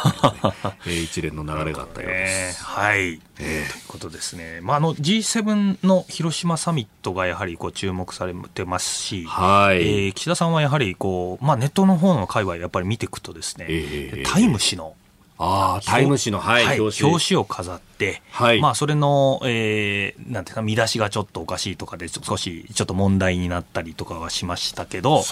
[0.85, 2.63] えー、一連の流れがあったようです。
[2.63, 9.77] はい、えー、ということですね、まあ、あの G 7の広島サミットがやはりこう注目されてますし、はい。
[9.77, 14.97] えー、岸田さんはやはりこう、まあ、ネットの方の界隈やっぱり見ていくとですね、えー、タイム市の
[15.37, 17.37] あタイム誌の、はい、はい、表紙。
[17.37, 25.23] を飾って、はい、まあ、それの、えー、なんていうか、見出しがちょっとおかしいとかで、少しちょっと問題になったりとかはしましたけど、ね、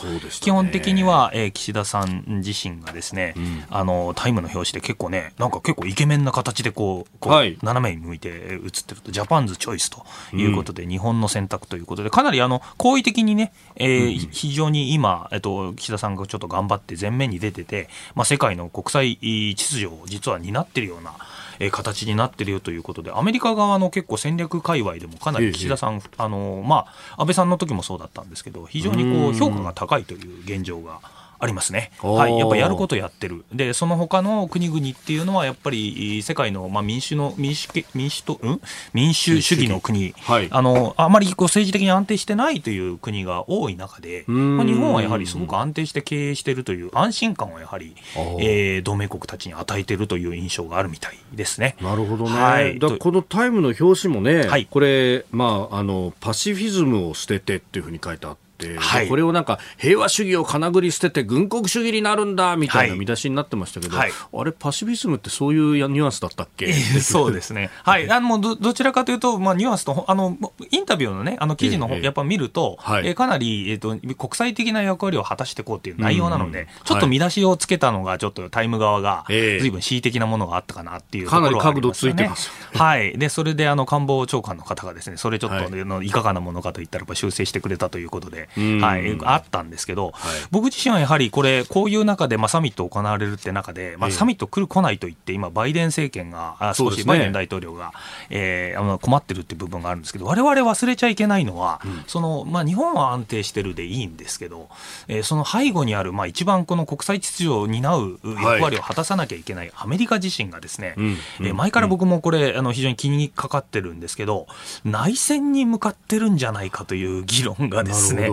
[0.42, 19.18] 基本的には、えー、岸田さん自身がですね、うん、あの、タイムの表紙で結構ね、なんか結構イケメンな形でこう、こうはい、斜めに向いて映ってると、ジャパンズチョイスということで、うん、日本の選択ということで、かなりあの、好意的にね、えー、うん、非常に今、えっと、岸田さんがちょっと頑張って前面に出てて、まあ、世界の国際
[19.56, 21.14] 秩序を実は担ってるような、
[21.60, 26.86] えー、形になってるよということで、アメリカ側の結構戦略界隈でもかなり岸田さん、ええ、あのま
[27.18, 31.00] あ、安倍さんの時もそうだったんですけど、非常にこう評価が高いという現状が。
[31.40, 38.62] ありますね、はい、やっぱやることやってる、でその他の国々っていうのは、やっぱり世界の、まあ、民主の民主民主と、うん、
[38.94, 47.96] 民主主義の国、はい、あのあまりこう政治的に安定してないという国が多い中で、まあ、日本はやはりすごく安定して経営しているという安心感をやはり、
[48.40, 51.76] えー、同盟国たちに与えているという印象があるみたいですね。
[51.82, 58.45] なるほどね、はい、だこのタイムの表紙もね、はい、これ、まあ、あのパシフィズムを捨ててっていうふうに書いてあって。、
[58.78, 66.72] はい、これをなんか平和主義をかなぐり捨てて軍国主義になるんだみたいな見出しになってましたけど、はい、あれ、パシフィズムってそういうニュアンスだったっけ？
[67.02, 70.38] そうですね、 はい、あのどどちらかというと、まあ、ニュアンスとあの
[70.72, 90.14] インタビューの,、ね、あの記事の、やっぱ見ると、えー、かなり、えーと、国際的な役割を果たしていこうという内容なので、うんちょっと見出しをつけたのが、ちょっとタイム側が、ずいぶん恣意的なものがあったかなっていうね、かなり角度ついてます、はい、でそれであの官房長官の方がですねそれちょっと、はい、いかがなものかといったら修正してくれたということで、はい、あったんですけど、はい、
[90.52, 97.94] 僕自身はやはりこれ、こういう中で、まあ、サミット行われるって中で、まあ、サミット来る、来ないと言って、今、バイデン政権が、あ少しバイデン大統領が、
[98.30, 104.70] えー、あの困ってるって部分があるんですけど、われわれ忘れちゃいけないのは、うん、そのまあ、日本は安定してるでいいんですけど、
[105.08, 110.96] えー、その背後にある、まあ、一番この国際秩序を担う役割を果たさなきゃいけないアメリカ自身がですね、
[111.42, 114.48] え前から僕もこれ、あの非常に気にかかってるんですけど、
[114.84, 118.30] 内戦に向かってるんじゃないかという議論がですね、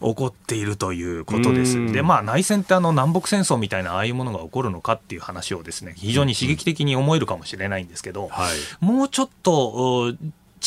[0.00, 1.92] 起こっているということです。
[1.92, 10.14] で、まあ、内戦ってあの南北戦争みたいなああいうものが起こるのかっていう話をですね、非常に刺激的に思えるかもしれないんですけど、はい、もうちょっと、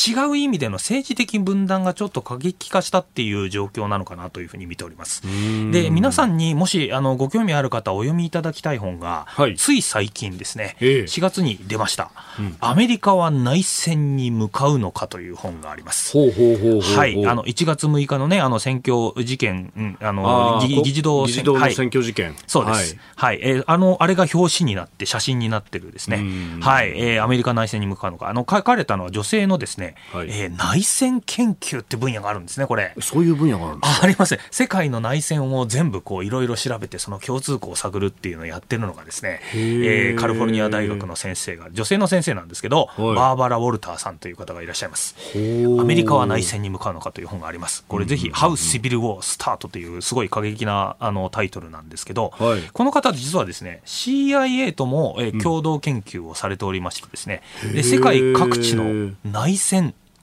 [0.00, 5.22] 違う意味での政治的分断がちょっと過激化したっていう状況なのかなというふうに見ております。
[5.70, 16.16] で、皆さんにもしあのご興味ある方、お読みいただきたい本が、はい、つい最近ですね、4月に出ました、うん、アメリカは内戦に向かうのかという本があります。
[16.16, 22.96] はい、あの1月6日のね、あの選挙事件、うん、あの議事堂議事堂の選挙事件、はい、そうです。
[23.16, 26.24] はい、はい、えー、あのあれが表紙になって写真になってるですね。
[26.60, 29.89] はい、えー、アメリカ内戦に向かうのか、あの書かれたのは女性のですね。
[30.12, 32.94] はい、えー、内戦研究って分野があるんですね、これ。
[33.00, 34.34] そういう分野があるんですあります。
[34.34, 34.40] ね。
[34.50, 45.16] 世界の内戦を全部こういろいろ調べて、その共通項を探るっていうのをやってるのがですね、えー、カリフォルニア大学の先生が、女性の先生なんですけど、バーバラ・ウォルターさんという方がいらっしゃいます。
[45.34, 47.84] アメリカは内戦に向かうのかという本があります。
[47.86, 59.69] これぜひ、How Civil War Start というすごい過激なあのタイトルなんですけど、はい、この方実はですね、CIA とも、えー、共同研究をされておりましてですね、で世界各地の内戦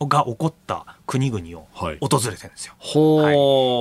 [0.05, 1.89] が起こった国々を訪
[2.29, 2.75] れてるんですよ。
[2.79, 3.33] はい、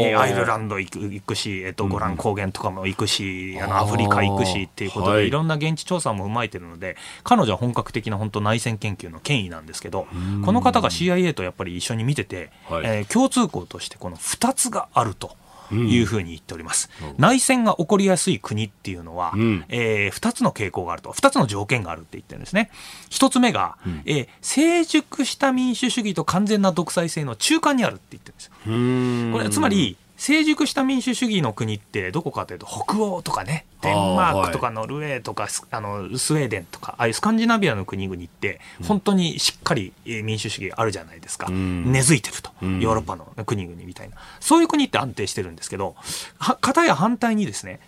[0.06, 10.06] えー、アイルランド行く行くし、えーと、ゴラン高原とかも行くし、うん、あのアフリカ行くしっていうことで、はい、いろんな現地調査も踏まえてるので彼女は本格的な本当内戦研究の権威なんですけど
[10.44, 15.36] この方が CIA とやっぱり一緒に見てて、はい、えー、共通項としてこの2つがあると。
[15.72, 21.12] いうふうに言っております、うん、内戦が起こりやすい国っていうのは、うん、えー、2つの傾向があると。
[21.12, 22.70] 2つの条件があるって言ってるんですね。
[23.10, 29.32] 1つ目が、うん、えー、成熟した民主主義と完全な独裁性の中間にあるって言ってるんですよ。
[29.38, 29.96] これつまり
[30.26, 44.16] 成熟した民主主義の国ってどこかというと北欧とかねデンマークとかノルウェーとかあのスウェーデンとかああいうスカンジナビアの国々って本当にしっかり民主主義あるじゃないですか、うん、根付いてると、ヨーロッパの国々みたいな。
[44.40, 45.94] そういう国って安定してるんですけど
[46.40, 47.78] かたや反対にですね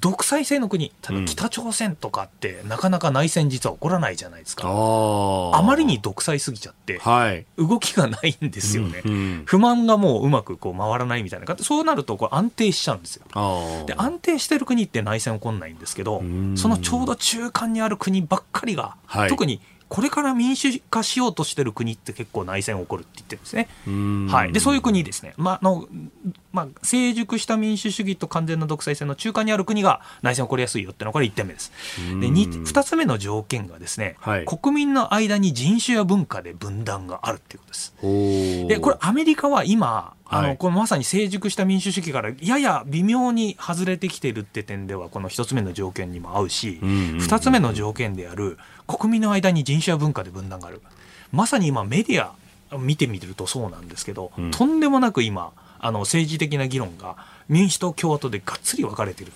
[0.00, 4.64] 独裁制の国、例えば北朝鮮とかって、なかなか内戦実は起こらないじゃないですか。
[4.66, 13.24] あまりに独裁すぎちゃって、はい、動きがないんですよね、うんうん、不満がもううまくこう回らないみたいな、そうなるとこう安定しちゃうんですよ。
[13.86, 16.22] で、安定してる国って内戦起こんないんですけど、
[16.56, 23.68] そのちょうど中間にある国ばっかりが、はい、特にこれから民主化しようとしてる国って結構内戦起こるって言ってるんですね。
[24.30, 25.86] はい、でそういう国ですね、まあの
[26.52, 31.72] まあ、成熟した民主主義と完全な独裁制の中間にある国が内戦起こりやすいよっていうのはこれ1点目です。
[32.20, 37.94] で 2, 2つ目の条件がですね、はい、国民の間に人種や文化で分断があるっていうことです。
[38.68, 50.82] でこれアメリカは今あの、このまさに成熟した民主主義からやや微妙に外れてきてるって点ではこの1つ目の条件にも合うし、う2つ目の条件である国民の間に人種や文化で分断がある。
[51.32, 52.34] まさに今メディア
[52.78, 57.16] 見てみるとそうなんですけど、うん、とんでもなく今あの政治的な議論が
[57.48, 59.32] 民主党共和党でがっつり分かれてる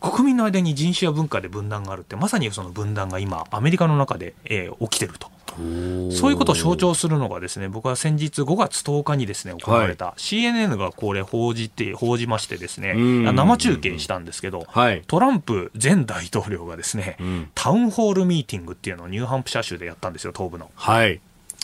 [0.00, 5.28] と国民の間に人種や文化で分断があるってまさにその分断が今アメリカの中で、えー、起きてると
[6.10, 20.70] そういうことを象徴するのがですね僕は先日5月10日にですね行われた、はい、CNN がこれ報じて報じましてですね生中継したんですけど、はい、トランプ前大統領がですね、うん、タウンホールミーティングっていうのをニューハンプシャー州でやったんですよ東部の。
[20.74, 21.20] はい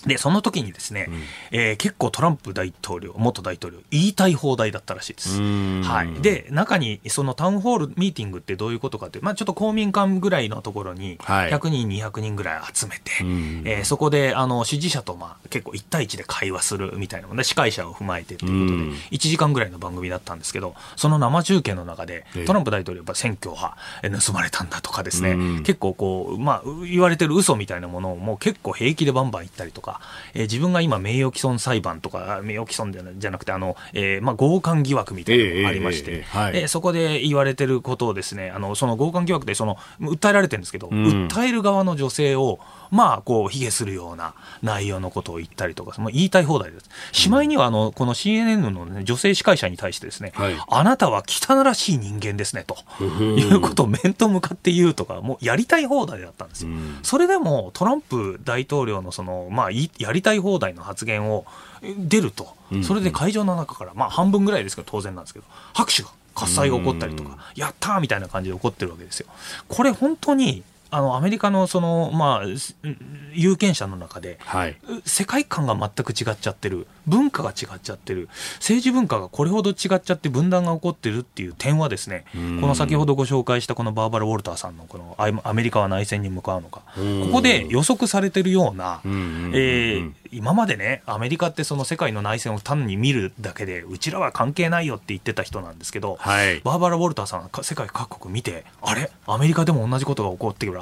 [0.06, 5.40] で、その時にですね、うん、えー、結構トランプ大統領、元大統領、言いたい放題だったらしいです。
[5.40, 6.22] はい。
[6.22, 29.93] で、中に、そのタウンホールミーティングってどういうことかってまあちょっと公民館ぐらいのところに、100人、200人ぐらい集めて、えー、そこで、あの、支持者と、まあ結構1対1で会話するみたいなので、司会者を踏まえてということで、1時間ぐらいの番組だったんですけど、その生中継の中で、トランプ大統領は選挙は盗まれたんだとかですね、結構こう、まあ言われてる嘘みたいなものをもう結構平気でバンバン言ったりとか、
[30.34, 42.58] えー、自分が今、名誉毀損裁判とか、名誉毀損じゃなくて、あのえーまあ、強姦疑惑みたいなのがありまして、えーえーはい、えそこで言われてることをですね、あのその強姦疑惑でその訴えられてるんですけど、うん、訴える側の女性を、
[42.94, 46.88] まあ、こう、卑下するような内容のことを言ったりとか、もう言いたい放題です。
[47.10, 56.70] しまいには、あの、この CNN の、ね、女性司会者に対してですね、はい、あなたは汚らしい人間ですね、ということを面と向かって言うとか、もうやりたい放題だったんですよ。
[57.02, 61.46] それでも、トランプ大統領のその、まあ、やりたい放題の発言を
[61.82, 69.26] 出ると、それで会場の中から、まあ、半分ぐらいですけど、当然なんですけど、拍手が喝采が起こったりとか、やったーみたいな感じで起こってるわけですよ。
[69.68, 70.62] これ本当に
[70.94, 72.88] あのアメリカのその、まあ、
[73.32, 78.28] 有権者の中で、はい、世界観が全く違っちゃってる文化が違っちゃってる。
[78.56, 86.82] 政治文化がこれほど違っちゃって分断が起こってるっていう点はですねこの先ほどご紹介したこのバーバラ・ウォルターさんのこのアメリカは内戦に向かうのか。
[86.96, 87.02] こ
[87.32, 99.10] こで予測されてるような、えー、今までねアメリカってその世界の内戦を単に見るだけでうちらは関係ないよって言ってた人なんですけど、はい、バーバラ・ウォルターさんが世界各国見てあれ？
[99.26, 100.72] アメリカでも同じことが起こってる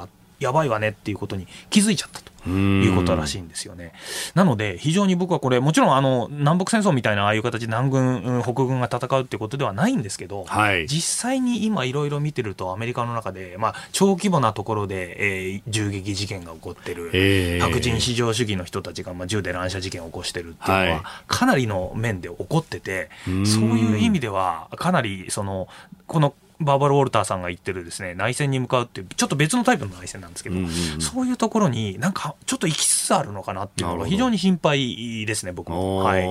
[0.43, 2.33] やばいわねっていうことに気づいちゃったと。
[2.49, 3.93] いうことらしいんですよね。
[4.35, 23.09] なので、非常に僕はこれ、もちろんあの南北戦争みたいなああいう形で南軍、北軍が戦うってことではないんですけど、はい、実際に今、いろいろ見てると、アメリカの中で、まあ、小規模なところで、えー、銃撃事件が起こってる、えー、白人至上主義の人たちが、まあ、銃で乱射事件を起こしてるっていうのは、かなりの面で起こってて、
[23.45, 25.67] そういう意味では、かなりその、
[26.07, 35.97] このバーバル・ウォルターさんが言ってるですね内戦に向かうっていうちょっと別のタイプの内戦なんですけど、うんうんうん、そういうところになんかちょっと行きつつあるのかなっていうのが非常に心配ですね僕も。
[35.97, 36.23] はい、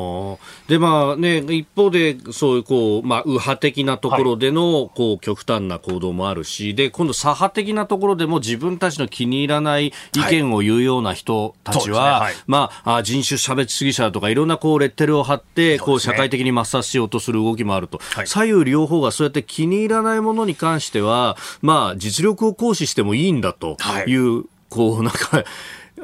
[0.69, 25.45] でまあね一方でそういうこうまあ右派的なところでの、こう極端な行動もあるしで今度左派的なところでも自分たちの気に入らない意見を言うような人たちは、はいねはい、まあ人種差別主義者とかいろんなこうレッテルを貼って、こう社会的に抹殺しようとする動きもあると、左右両方がそうやって気に入らないものに関しては、まあ、実力を行使してもいいんだという、はい、こう、なんか、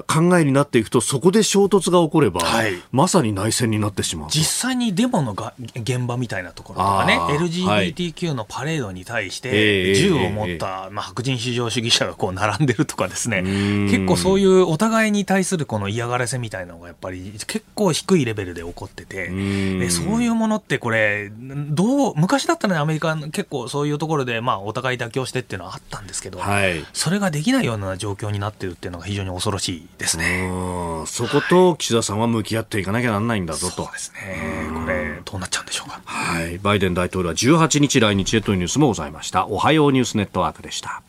[0.07, 13.43] 考えになっていくとそこで衝突が起これば、はい、まさに内戦になってしまう実際にデモのが現場みたいなところとかね LGBTQ のパレードに対して銃を持った、まあ、白人至上主義者がこう並んでるとかですね。
[13.43, 19.29] 結構そういうお互いに対するこの嫌がらせみたいなのがやっぱり結構低いレベルで起こってて。
[19.29, 30.49] でそういうものってこれどう昔だったらねアメリカ結構そういうところで、まあ、お互い妥協してっていうのはあったんですけど、はい、それができないような状況になってるっていうのが非常に恐ろしいですね
[31.07, 33.85] そこと岸田さんは向き合っていかなきゃなんないんだぞと。
[33.85, 34.69] そうですね。
[34.73, 36.01] これ、どうなっちゃうんでしょうか。
[36.05, 36.59] はい。
[36.59, 39.47] バイデン大統領は18日来日へというニュースもございました。
[39.47, 41.03] おはようニュースネットワークでした。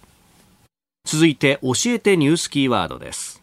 [1.05, 3.41] 続いて、教えてニュースキーワードです。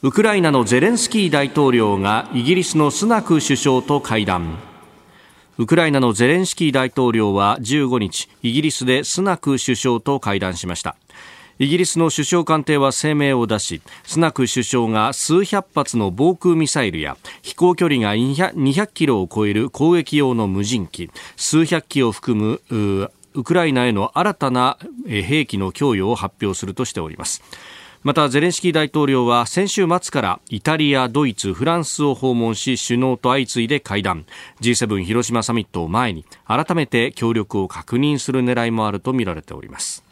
[0.00, 4.67] ウクライナのゼレンスキー大統領がイギリスのスナク首相と会談。
[5.60, 10.94] ウクライナのゼレンスキー大統領は15日イギリスでスナク首相と会談しました。
[11.58, 24.78] イギリスの首相官邸は声明を出しスナク首相が数百発の防空ミサイルや飛行距離が200キロを超える攻撃用の無人機数百機を含むウクライナへの新たな
[25.08, 27.42] 兵器の供与を発表するとしております。
[28.02, 34.24] またゼレンスキー大統領は先週末からイタリア、ドイツ、フランスを訪問し首脳と相次いで会談。
[34.60, 40.04] G7 広島サミットを前に改めて協力を確認する狙いもあるとみられております。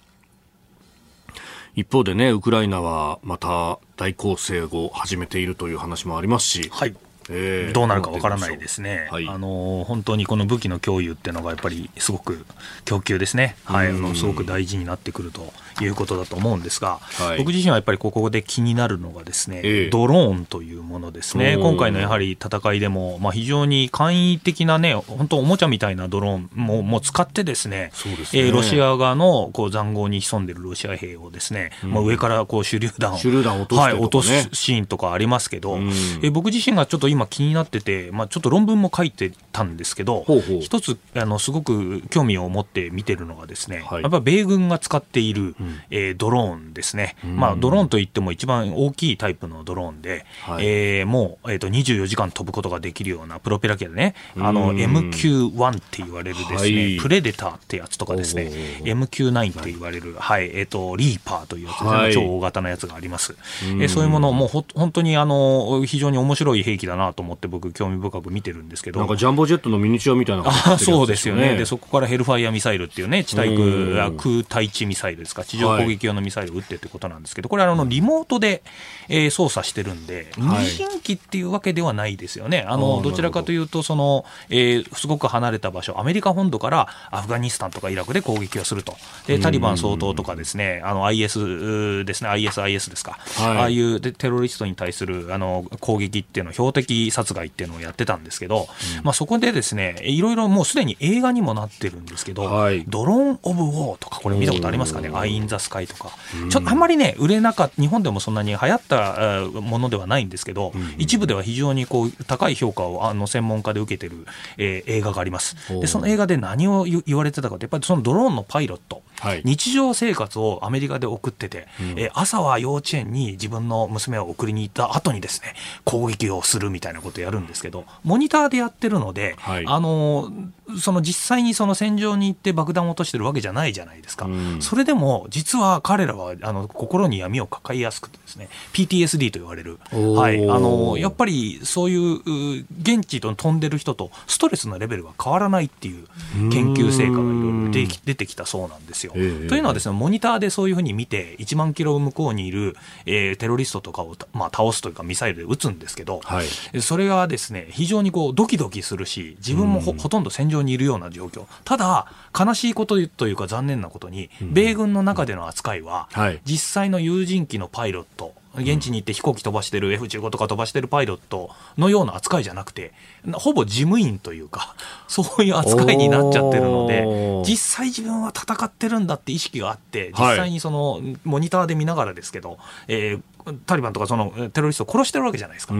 [1.76, 6.96] 一方でねウクライナはまた大攻勢を始めているという話もありますし、はい、
[7.28, 12.46] えー、どうなるかわからないですね、はい、あの本当にこの武器の供与っていうのがやっぱりすごく
[12.86, 15.52] 供給ですね、はい、あのすごく大事になってくると
[15.84, 27.90] いうことだと思うんですが、はい、僕自身はやっぱりここで気になるのがですね、えー、ドローンというものですね、今回のやはり戦いでも、まあ、非常に簡易的なね、本当、おもちゃみたいなドローンももう使ってですね、
[28.24, 28.42] すね。
[28.42, 58.50] えー、ロシア側のこう塹壕に潜んでるロシア兵をですね、うん、まあ、上からこう手榴弾を、手榴弾落と、ね、はい、落とすシーンとかありますけど、うん、えー、僕自身がちょっと今気になってて、まあ、ちょっと論文も書いてたんですけど、ほ一つあのすごく興味を持って見てるのがですね、はい、やっぱ米軍が使っている、うん、えー、ドローンですね、まあ、ドローンといっても一番大きいタイプのドローンで、はい、えー、もう、えーと、24時間飛ぶことができるようなプロペラ機でね、あの MQ1 って言われるですね、はい、プレデターってやつとかですね、
[58.82, 63.36] MQ9 って言われる、はい、えっ、ー、と、リーパーというやつ、はい、超大型のやつがあります。
[63.62, 69.00] えー、そういうものもうほ本当にあの非常に面白い兵器だなと思って僕興味深く見てるんですけど。
[69.00, 71.56] なんかジャンボジェットのミニチュアみたいな、ね、あそうですよね。
[71.56, 75.44] でそこからヘルファイアミサイルっていうね地対空空対地ミサイルですか？
[75.56, 78.62] 地上攻撃用のミサイルを撃ってってことなんですけど、これあのリモートで、
[79.08, 82.64] えー、操作してるんで、無人機っていうわけではないですよね。
[82.68, 83.16] あのど。
[83.16, 88.96] ちらかというとその、えー、すごく離れた場所、アメリカ本土からアフガニスタンとかイラクで攻撃をすると。
[89.26, 106.10] でタリバン総統とかですね、あの IS ですね、ISIS ですか、はい、ああいうテロリストに対するあの攻撃っていうのを標的殺害っていうのをやってたんですけど、うん、まあそこでですね、いろいろもうすでに映画にもなってるんですけど、はい、ドローン・オブ・ウォーとかこれ見たことありますかね、アイ・イン・ザ・スカイとか、
[106.50, 114.26] ちょっとあんまりね、売れなかった、日本でもそんなに流行ったものではないんですけど、一部では非常にこう高い評価をあの専門家で受けてる、
[114.58, 115.56] えー、映画があります。
[115.80, 130.32] で、その映画で何を言われてたかって、やっぱりそのドローンのパイロット、はい、日常生活をアメリカで送ってて、うん、えー、朝は幼稚園に自分の娘を送りに行った後にですね、攻撃をするみたいなことをやるんですけど、モニターでやってるので、はい、あの
[130.80, 134.26] その実際にその戦場に行って爆弾を落としてるわけじゃないじゃないですか。
[134.26, 146.06] うん、それでも、実は彼らはあの心に闇を抱えやすくてですね PTSD と言われる、はい、あのやっぱりそういう現地と飛んでる人とストレスのレベルが変わらないっていう
[146.50, 149.12] 研究成果がいろいろ出てきたそうなんですよ。
[149.12, 161.44] というのはですねモニターでそういうふうに見て1万キロ向こうにいる、えー、テロリストとかを、まあ、倒すというかミサイルで撃つんですけど、はい、それがですね非常にこうドキドキするし自分もほとんど戦場にいるような状況。
[161.64, 162.06] ただ
[162.38, 166.08] 悲しいことというか残念なことに米軍の中での扱いは、
[166.44, 172.92] 実際の有人機のパイロット現地に行って飛行機飛ばしてる F15 とか飛ばしてるパイロットのような扱いじゃなくて
[173.32, 174.74] ほぼ事務員というか
[175.08, 177.04] そういう扱いになっちゃってるので
[177.48, 182.58] 実際自分は戦ってるんだって意識があって実際にそのモニターで見ながらですけど、
[182.88, 185.74] えー、タリバンとかそのテロリストを殺してるわけじゃないですか。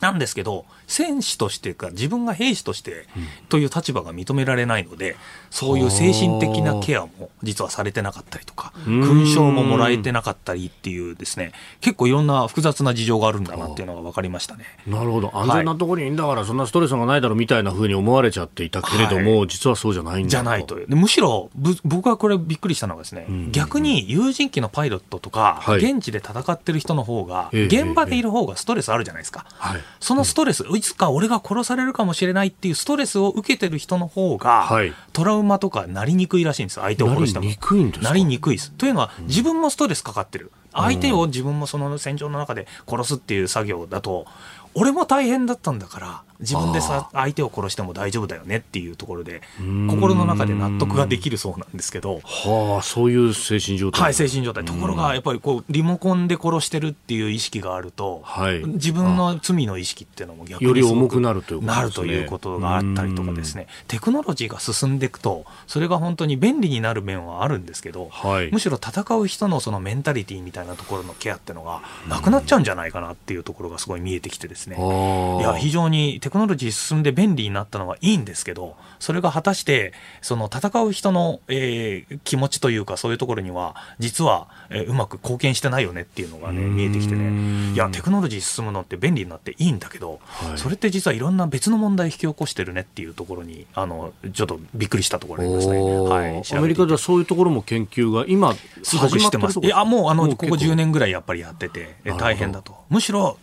[0.00, 3.06] なんですけど、戦士としてか、自分が兵士として
[3.48, 5.16] という立場が認められないので、
[5.50, 14.64] そういう精神的なケアも実はされてなかったりとか、勲章ももらえてなかったりっていうですね、結構いろんな複雑な事情があるんだなっていうのが分かりましたね。
[14.86, 15.30] なるほど。
[15.34, 20.76] 安全なところにいいんだから、そんなストレスがないだろうみたいなふうに思われちゃっていたけれども、はい、実はそうじゃないんだじゃないと。
[20.88, 21.50] むしろ、
[21.84, 29.46] 僕はこれびっくりしたのがですね、逆に有人機のパイロットとか、はい、現地で戦ってる人の方が、現場でいる方がストレスあるじゃないですか。
[29.58, 37.44] はいそのストレス、いつか俺が殺されるかもしれないっていうストレスを受けてる人の方が、はい、トラウマとかなりにくいらしいんです相手を殺しても。
[37.44, 38.70] なりにくいんですなりにくいです。
[38.72, 40.52] というのは、自分もストレスかかってる。
[40.72, 44.26] 相手を自分もその戦場の中で殺すっていう作業だと、
[44.74, 49.42] 俺も大変だったんだから自分でさ相手を殺しても大丈夫だよねっていうところで
[49.88, 52.20] 心の中で納得ができるそうなんですけど。
[52.24, 54.02] はあそういう精神状態。
[54.02, 54.64] はい精神状態。
[54.64, 63.66] ところがやっぱりこうリモコンで殺してるっていう意識があると、はい、自分の罪の意識っていうのも逆により重くなるということ、ね、なるということがあったりとかですね。
[63.86, 74.76] テクノロジーが進んでいくとそれが本当に便利になる面はあるんですけど、はい、むしろ戦う人のそのメンタリティーみたいなところのケアっていうのがなくなっちゃうんじゃないかなっていうところがすごい見えてきてですね。
[74.76, 87.72] いや非常にテクノロジー進んで便利になったのはいいんですけどそれが果たしてその戦う人の、えー、気持ちというかそういうところには実は、えー、うまく貢献してないよねっていうのがね見えてきてね。
[87.72, 99.60] いやテクノロジー進むのって便利になっていいんだけど、はい、それって実はいろんな別の問題を引き起こしてるねっていうところにあのちょっとびっくりしたところありますね、はい、アメリカではそういうところも研究が今すごくしてます。
[99.60, 102.76] いやもうあのここ10年ぐらいやっぱりやってて大変だと。
[102.90, 103.38] むしろ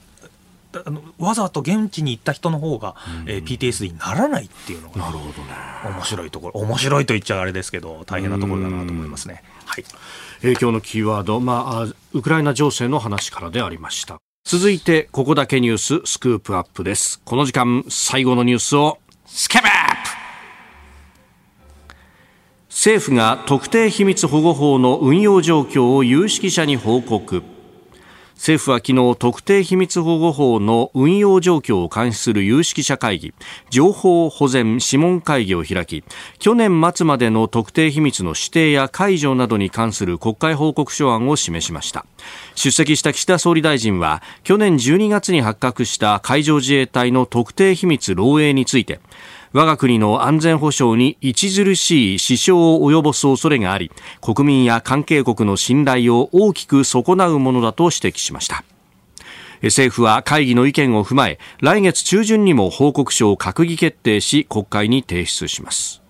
[0.86, 5.50] あのわざと現地に行った人の方が、うん、えー、PTSD にならないっていうのが、なるほどね、
[5.86, 9.44] 面白いところ面白いと言っちゃあれですけど大変なところだなと思いますね。
[9.66, 9.86] はい、
[10.42, 14.18] 影響のキーワード、まあ、ウクライナ情勢の話からでありました。
[14.48, 17.20] 続いて、ここだけニューススクープアップです。
[17.26, 19.70] この時間、最後のニュースを、スキャップ
[22.70, 27.42] 政府が特定秘密保護法の運用状況を有識者に報告。
[28.36, 33.34] 政府は昨日特定秘密保護法の運用状況を監視する有識者会議
[33.70, 36.04] 情報保全諮問会議を開き
[36.38, 42.06] 去年末までの特定秘密の指定や解除などに関する国会報告書案を示しました。
[42.56, 49.00] 出席した岸田総理大臣は去年12月に発覚した海上自衛隊の特定秘密漏洩について
[49.56, 53.90] 我が国の安全保障に著しい支障を及ぼす恐れがあり
[54.20, 58.66] 国民や関係国の信頼を大きく損なうものだと指摘しました。
[59.64, 66.02] 政府は会議の意見を踏まえ来月中旬にも報告書を閣議決定し国会に提出します。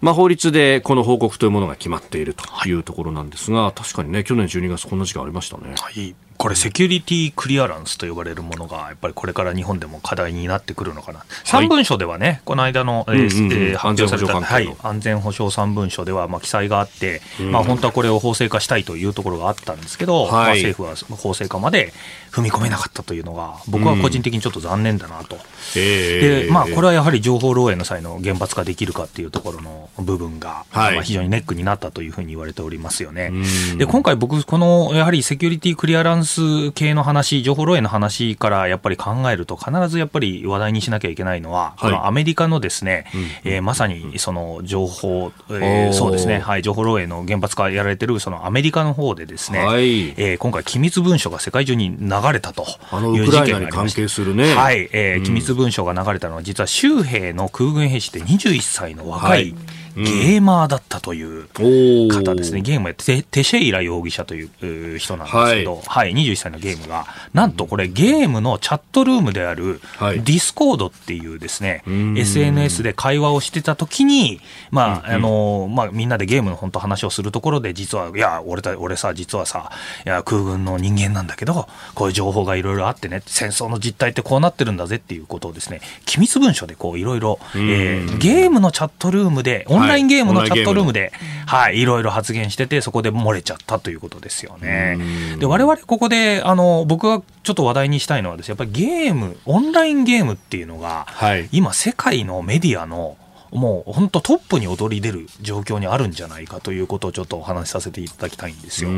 [0.00, 5.74] まあ、法律でこの報告というものが決まっているというところなんですが、確かにね、去年12月、こんな時間ありましたね。
[5.76, 6.14] はい。
[6.38, 13.28] これ、セキュリティクリアランスと呼ばれるものが、やっぱりこれから日本でも課題になってくるのかな、3文書ではね、この間の、え
[13.76, 21.92] 発表された、はい、安全保障3文書では、まあ、記載があって、まあ、本当はこれを法制化したいというところがあったんですけど、まあ、政府は法制化まで
[22.30, 25.38] 踏み込めなかったというのが、僕は個人的にちょっと残念だなと。
[25.74, 33.32] でまあ、これはやはり情報漏洩の際の厳罰化できるかっていうところの部分が、まあ、非常にネックになったというふうに言われておりますよね。
[33.78, 36.25] で今回僕このやはりセキュリティクリアランス
[36.74, 43.06] 系の話、情報漏洩の話からやっぱり考えると、必ずやっぱり話題にしなきゃいけないのは、はい、このアメリカのですね、
[43.44, 52.62] うん、えー、まさにその情報、えー、そうですね、はい、情報漏洩の厳罰化やられてるそのアメリカの方でですね、はい、えー、今回、機密文書が世界中に流れたと
[53.14, 59.54] いう事件が関係するね、はい、えー、機密文書が流れたのは、実は州兵の空軍兵士って21歳の若い、はい
[59.96, 61.48] ゲーマーだったという
[62.08, 74.40] 方ですね、ゲームやテテシェイラ容疑者という人なんですけど、はい、はい、21歳のゲームが、なんとこれ、ゲームのチャットルームである、ディスコードっていうですね、はい、SNS で会話をしてたときに、
[74.70, 79.70] まあ、あの、まあ、みんなでゲームの本当話をするところで、実は、いや、俺た、俺さ、実はさ、
[80.04, 91.12] いや、空軍の人間なんだけど、こういう情報がいろいろあってね、戦争の実態ってこうなってるんだぜっていうことをですね、機密文書でこう、いろいろ、えー、ゲームのチャットルームで、オンラインゲームのチャットルームで、
[91.46, 94.98] はい、いろいろ発言してて、そこで漏れちゃったということですよね。
[95.38, 103.16] で、我々ここで、あの、僕がちょっと話題にしたいのはですね、やっぱりゲーム、オンラインゲームっていうのが、はい、今世界のメディアの
[103.52, 108.90] もう本当トップに躍り出る状況にあるんじゃないかということをちょっとお話しさせていただきたいんですよ。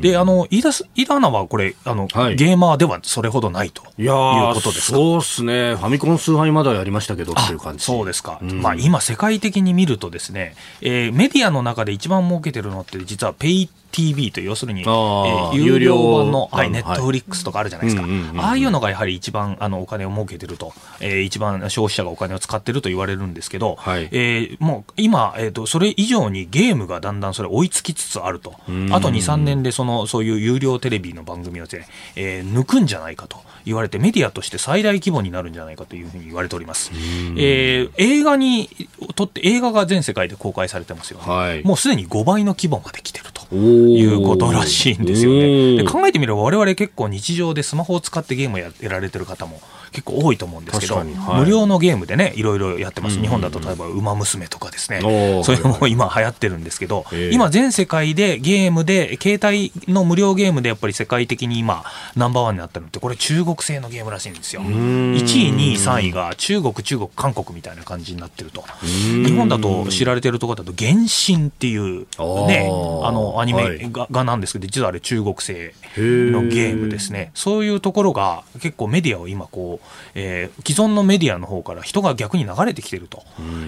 [0.00, 4.10] で、あの、飯田、飯田アナはこれ、あの、はい、ゲーマーではそれほどないという
[4.54, 4.96] ことですか？
[4.96, 5.74] そうですね。
[5.74, 7.84] ファミコン崇拝まではやりましたけどっていう感じ。
[7.84, 8.38] そうですか。
[8.42, 18.06] まあ今世界的に見るとですね、えー、メディアの中で一番儲けてるのって実はペイ TV という要するに、えー、有料版の、はい、ネットフリックスとかあるじゃないですか、
[18.38, 31.86] ああいうのがやはり一番あのお金を儲けてると、えー、一番消費者がお金を使ってると言われるんですけど、はい、えー、もう今、えーと、それ以上にゲームがだんだんそれ追いつきつつあると、あと2、3年でそのそういう有料テレビの番組をですね、
[32.16, 33.38] えー、抜くんじゃないかと。
[33.68, 36.90] 言われてメディアとして最大規模になるんじゃないかというふうに言われております。
[37.36, 38.70] えー、映画に
[39.14, 41.26] とって映画が全世界で公開されてますよね。
[41.26, 45.76] はい、もうすでに5倍の規模まで来てるということらしいんですよね。
[45.76, 49.60] で考えてみれば我々結構日常でスマホを使ってゲームをやられてる方も
[49.92, 51.06] 結構多いと思うんですけど、はい、
[51.40, 55.00] 無料のゲームでねいろいろやってます、日本だと例えば「ウマ娘」とかですね、
[55.44, 61.84] それも今流行ってるんですけど、今全世界でゲームで携帯の無料ゲームでやっぱり世界的に今
[62.16, 64.62] ナンバーワンになったのってこれ中国製のゲームらしいんですよ。
[64.62, 68.64] 1位2位3位が中国中国韓国みたいな感じになってると。
[68.82, 72.06] 日本だと知られてるところだと「原神」っていう
[72.46, 77.30] ねあのアニメが,、がなんですけど実はあれ中国製のゲームですね。
[77.34, 79.77] そういうところが結構メディアを今こう
[80.14, 83.22] えー、既存のメディアの方から人が逆に流れてきてると、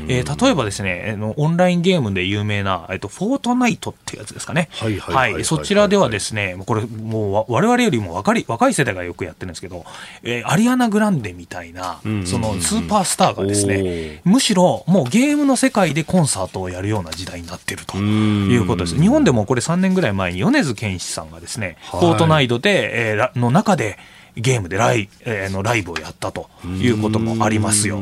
[0.09, 9.85] えー、例えばですねオンラインゲームで有名な、えーと、フォートナイトってやつですかね、はいそちらではですねこれもう我々よりも若い若い世代がよくやってるんですけど、
[10.23, 19.01] えー、アリアナ・グランデみたいなそのスーパースターがですねむしろもうゲームの世界でコンサートをやるような時代になってるということです。
[19.01, 23.99] 日本でもこれ3年ぐらい前に米津玄師さんがですね、フォートナイトで、えー、の中で
[24.37, 26.49] ゲームでライ,、えー、のライブをやったと
[26.81, 28.01] いうこともありますよ。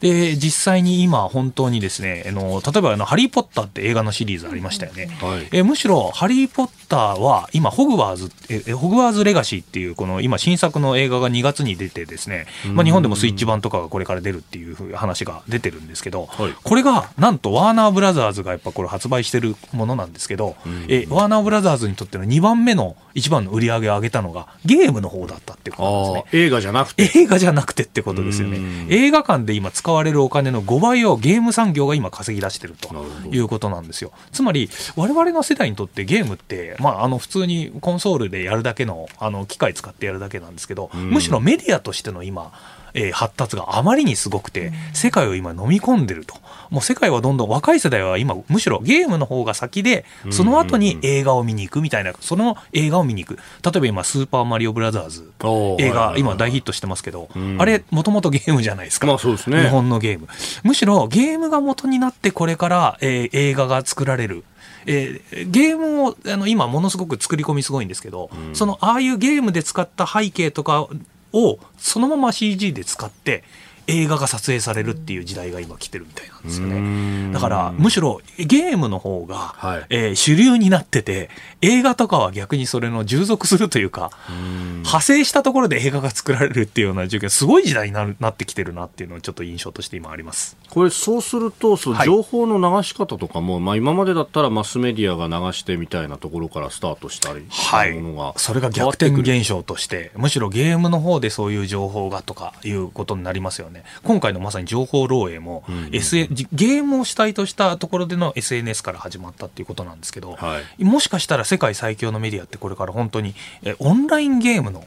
[0.00, 5.08] で、実際に今、本当にですね、あの例えばあの、ハリー・ポッターって映画のシリーズありましたよね。
[5.20, 20.56] はい、えむしろ、ハリー・ポッターは今、ホグワーズ、えホグワーズ・レガシーっていう、この今、新作の映画が2月に出てですね、まあ、日本でもスイッチ版とかがこれから出るっていう話が出てるんですけど、はい、これが、なんと、ワーナー・ブラザーズがやっぱこれ発売してるものなんですけど、
[20.88, 26.42] えワーナー・ブラザーズにとっての2番目の一番の売り上げを上げたのが、ゲームの方だったってことなんですね。
[26.44, 27.10] 映画じゃなくて。
[27.18, 28.86] 映画じゃなくてってことですよね。
[28.88, 32.94] 映画館で今使われるお金の5倍をゲーム産業が今稼ぎ出してると
[33.30, 34.12] いうことなんですよ。
[34.32, 42.52] つまり我々の世代にとってゲームって、まあ、あの普通にコンソールでやるだけのあの機械使ってやるだけなんですけどむしろメディアとしての今
[42.96, 46.34] えー、発達があまりにすごくて、世界を今飲み込んでると。
[46.70, 53.38] もう世界はどんどん若い世代は今、むしろゲームの方が先で、その後に映画を見に行くみたいな、その映画を見に行く。
[53.62, 55.30] 例えば今、スーパーマリオブラザーズ、
[55.78, 57.28] 映画、今大ヒットしてますけど、
[57.58, 59.06] あれ、もともとゲームじゃないですか。
[59.06, 59.62] まあそうですね。
[59.62, 60.28] 日本のゲーム。
[60.62, 64.44] むしろゲームが元になってこれから、えー、映画が作られる。
[64.86, 70.88] えー、ゲームをあの今ものすごく作り込みすごいんですけど、うん、そのああいうゲームで使った背景とか
[71.32, 73.42] をそのまま CG で使って
[73.86, 77.32] 映画が撮影されるっていう時代が今来てるみたいなんですよね。
[77.32, 81.30] だからむしろゲームの方が、はい、えー、主流になってて
[81.62, 90.56] 映画とかは逆にそれの従属するというか派生したところで映画が作られるっていうような状況すごい時代になるなってきてるなっていうのをちょっと印象として今あります。
[90.70, 97.94] これそうするとその情報の流し方とかも、はい、まあ、今までだったらマスメディアが流してみたいなところからスタートしたりはい、
[98.36, 114.84] それが逆転現象としてむしろゲームの方でそういう情報がとかいうことになりますよね今回のまさに情報漏洩も、うんうん、ゲームを主体としたところでの SNS から始まったっていうことなんですけど、はい、もしかしたら世界最強のメディアってこれから本当にえオンラインゲームの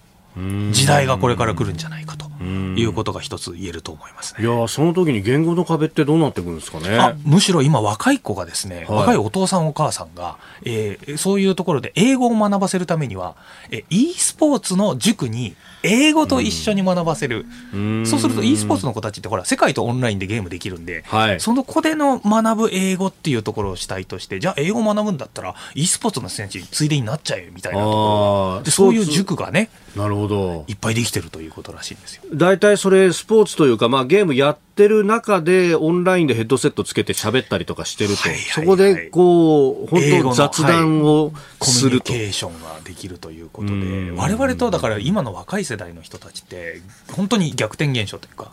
[0.72, 7.16] 時代がこれから来るんじゃないかということが一つ言えると思います、ね、いやその時に言語の壁ってどうなってくるんですかね？
[7.24, 13.36] むしろ今若い子がですね、はい、若いお父さんお母さんが、えー、そういうところで英語を学ばせるためには、
[13.72, 30.66] え e スポーツの塾に英語と一緒に学ばせる、うん、そうすると e スポーツの子たちってほら世界とオンラインでゲームできるんで、はい、その子での学ぶ英語っていうところを主体としてじゃあ英語を学ぶんだったら e スポーツの選手ついでになっちゃえみたいなところでそういう塾がねなるほど。
[30.68, 32.24] いっぱいできてるということらしいんですよ。
[32.34, 44.12] 大体それスポーツというか、まあ、ゲームやってる中でオンラインでヘッドセットつけて喋ったりとかしてると、はいはいはい、そこでこう本当雑談をすると、はい、コミュニケーションができるということで。
[44.16, 46.82] 我々とだから今の若い世代の人たちって
[47.12, 48.52] 本当に逆転現象というか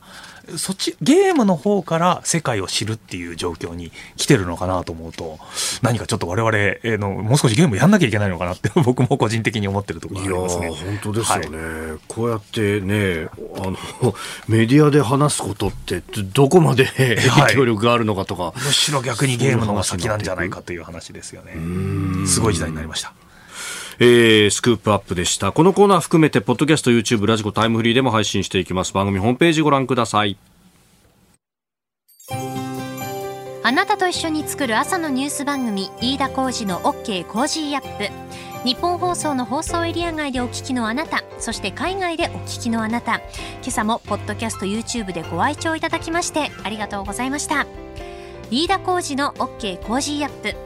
[0.57, 5.39] そっちゲームの方から世界を知るっていう状況に来てるのかなと思うと
[5.83, 10.69] 何かちょっと我々のもう少しゲームやんなきゃいけないのかなって 僕も個人的に思ってるところがありますね。
[10.69, 11.59] 本当ですよね、
[11.91, 13.29] はい、こうやってね
[13.59, 14.15] あの
[14.49, 16.03] メディアで話すことって
[16.35, 21.53] どこまで 影響力があるのかとか、はい、むしろ逆にゲームの方が先なんじゃないかという話ですよね。
[22.27, 23.13] すごい時代になりました。
[23.99, 25.53] えー、スクープアップでした。
[25.53, 28.93] このコーナー含めて、ポッドキャスト、YouTube、ラジコ、タイムフリーでも配信していきます。
[28.93, 30.37] 番組ホームページご覧ください。
[33.67, 38.13] あなたと一緒に作る朝のニュース番組飯田浩司の OK コージーアップ
[38.65, 43.25] ニッポン放送の放送エリア外でお聞きのあなたそして海外でお聞きのあなた今
[43.67, 47.67] 朝もポッドキャスト YouTube でご愛聴いただきましてありがとうございました
[48.53, 50.66] 飯田浩司の OK コージーアップ